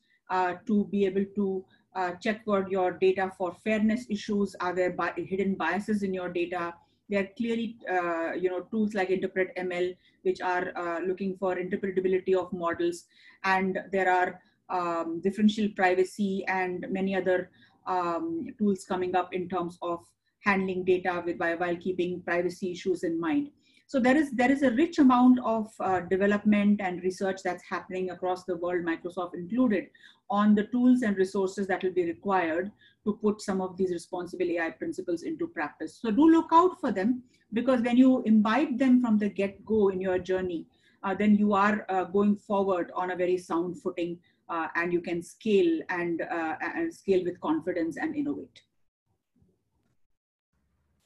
to 0.66 0.84
be 0.92 1.06
able 1.06 1.24
to 1.34 1.64
uh, 1.98 2.12
check 2.22 2.44
for 2.44 2.66
your 2.70 2.92
data 2.92 3.32
for 3.36 3.54
fairness 3.64 4.06
issues. 4.08 4.54
Are 4.60 4.74
there 4.74 4.90
bi 4.90 5.12
hidden 5.16 5.54
biases 5.54 6.02
in 6.02 6.12
your 6.14 6.28
data? 6.28 6.74
There 7.08 7.22
are 7.22 7.28
clearly, 7.36 7.76
uh, 7.90 8.32
you 8.32 8.50
know, 8.50 8.60
tools 8.70 8.94
like 8.94 9.10
Interpret 9.10 9.56
ML, 9.56 9.96
which 10.22 10.40
are 10.42 10.76
uh, 10.76 11.00
looking 11.00 11.36
for 11.38 11.56
interpretability 11.56 12.34
of 12.36 12.52
models. 12.52 13.04
And 13.44 13.78
there 13.90 14.10
are 14.12 14.40
um, 14.68 15.20
differential 15.22 15.68
privacy 15.74 16.44
and 16.46 16.86
many 16.90 17.16
other 17.16 17.50
um, 17.86 18.46
tools 18.58 18.84
coming 18.84 19.16
up 19.16 19.32
in 19.32 19.48
terms 19.48 19.78
of 19.80 20.04
handling 20.40 20.84
data 20.84 21.22
with, 21.24 21.38
while 21.38 21.76
keeping 21.76 22.22
privacy 22.22 22.72
issues 22.72 23.02
in 23.02 23.20
mind. 23.20 23.50
So 23.86 23.98
there 23.98 24.18
is 24.18 24.30
there 24.32 24.52
is 24.52 24.62
a 24.62 24.70
rich 24.72 24.98
amount 24.98 25.38
of 25.42 25.72
uh, 25.80 26.00
development 26.00 26.82
and 26.82 27.02
research 27.02 27.40
that's 27.42 27.64
happening 27.66 28.10
across 28.10 28.44
the 28.44 28.56
world, 28.56 28.84
Microsoft 28.84 29.32
included, 29.34 29.86
on 30.28 30.54
the 30.54 30.64
tools 30.64 31.00
and 31.00 31.16
resources 31.16 31.66
that 31.68 31.82
will 31.82 31.94
be 31.94 32.04
required 32.04 32.70
to 33.06 33.14
put 33.22 33.40
some 33.40 33.62
of 33.62 33.78
these 33.78 33.90
responsible 33.90 34.44
AI 34.44 34.70
principles 34.72 35.22
into 35.22 35.46
practice. 35.46 35.98
So 36.02 36.10
do 36.10 36.30
look 36.30 36.50
out 36.52 36.78
for 36.80 36.92
them 36.92 37.22
because 37.54 37.80
when 37.80 37.96
you 37.96 38.22
imbibe 38.26 38.78
them 38.78 39.00
from 39.00 39.16
the 39.16 39.30
get-go 39.30 39.88
in 39.88 40.02
your 40.02 40.18
journey, 40.18 40.66
uh, 41.02 41.14
then 41.14 41.34
you 41.36 41.54
are 41.54 41.86
uh, 41.88 42.04
going 42.04 42.36
forward 42.36 42.90
on 42.94 43.12
a 43.12 43.16
very 43.16 43.38
sound 43.38 43.80
footing 43.80 44.18
uh, 44.50 44.68
and 44.74 44.92
you 44.92 45.00
can 45.00 45.22
scale 45.22 45.80
and, 45.88 46.20
uh, 46.20 46.56
and 46.60 46.92
scale 46.92 47.24
with 47.24 47.40
confidence 47.40 47.96
and 47.96 48.14
innovate. 48.14 48.60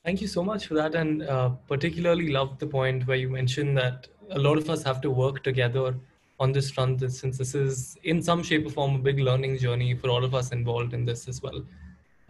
Thank 0.04 0.20
you 0.20 0.26
so 0.26 0.42
much 0.42 0.66
for 0.66 0.74
that, 0.74 0.96
and 0.96 1.22
uh, 1.22 1.50
particularly 1.68 2.32
loved 2.32 2.58
the 2.58 2.66
point 2.66 3.06
where 3.06 3.16
you 3.16 3.28
mentioned 3.28 3.76
that 3.78 4.08
a 4.30 4.38
lot 4.38 4.58
of 4.58 4.68
us 4.68 4.82
have 4.82 5.00
to 5.02 5.10
work 5.10 5.44
together 5.44 5.94
on 6.40 6.50
this 6.50 6.72
front, 6.72 7.00
since 7.12 7.38
this 7.38 7.54
is 7.54 7.96
in 8.02 8.20
some 8.20 8.42
shape 8.42 8.66
or 8.66 8.70
form 8.70 8.96
a 8.96 8.98
big 8.98 9.20
learning 9.20 9.58
journey 9.58 9.94
for 9.94 10.10
all 10.10 10.24
of 10.24 10.34
us 10.34 10.50
involved 10.50 10.92
in 10.92 11.04
this 11.04 11.28
as 11.28 11.40
well. 11.40 11.62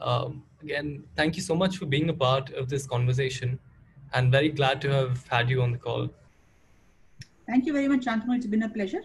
Um, 0.01 0.43
again, 0.63 1.05
thank 1.17 1.35
you 1.37 1.43
so 1.43 1.55
much 1.55 1.79
for 1.79 1.87
being 1.87 2.11
a 2.11 2.13
part 2.13 2.53
of 2.53 2.69
this 2.69 2.87
conversation, 2.87 3.59
and 4.13 4.31
very 4.31 4.51
glad 4.51 4.83
to 4.83 4.91
have 4.91 5.27
had 5.29 5.49
you 5.49 5.63
on 5.63 5.73
the 5.73 5.79
call. 5.79 6.11
Thank 7.47 7.65
you 7.65 7.73
very 7.73 7.89
much, 7.89 8.05
Shantanu. 8.05 8.37
It's 8.37 8.47
been 8.47 8.65
a 8.65 8.69
pleasure. 8.69 9.03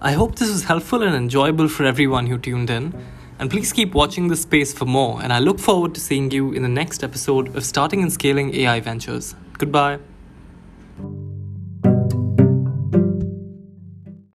I 0.00 0.12
hope 0.12 0.36
this 0.36 0.50
was 0.50 0.64
helpful 0.64 1.02
and 1.02 1.14
enjoyable 1.14 1.68
for 1.68 1.84
everyone 1.84 2.26
who 2.26 2.36
tuned 2.36 2.68
in. 2.68 2.92
And 3.38 3.50
please 3.50 3.72
keep 3.72 3.94
watching 3.94 4.28
this 4.28 4.42
space 4.42 4.72
for 4.72 4.84
more. 4.84 5.22
And 5.22 5.32
I 5.32 5.38
look 5.38 5.58
forward 5.58 5.94
to 5.94 6.00
seeing 6.00 6.30
you 6.30 6.52
in 6.52 6.62
the 6.62 6.68
next 6.68 7.02
episode 7.02 7.56
of 7.56 7.64
Starting 7.64 8.02
and 8.02 8.12
Scaling 8.12 8.54
AI 8.54 8.80
Ventures. 8.80 9.34
Goodbye. 9.56 9.98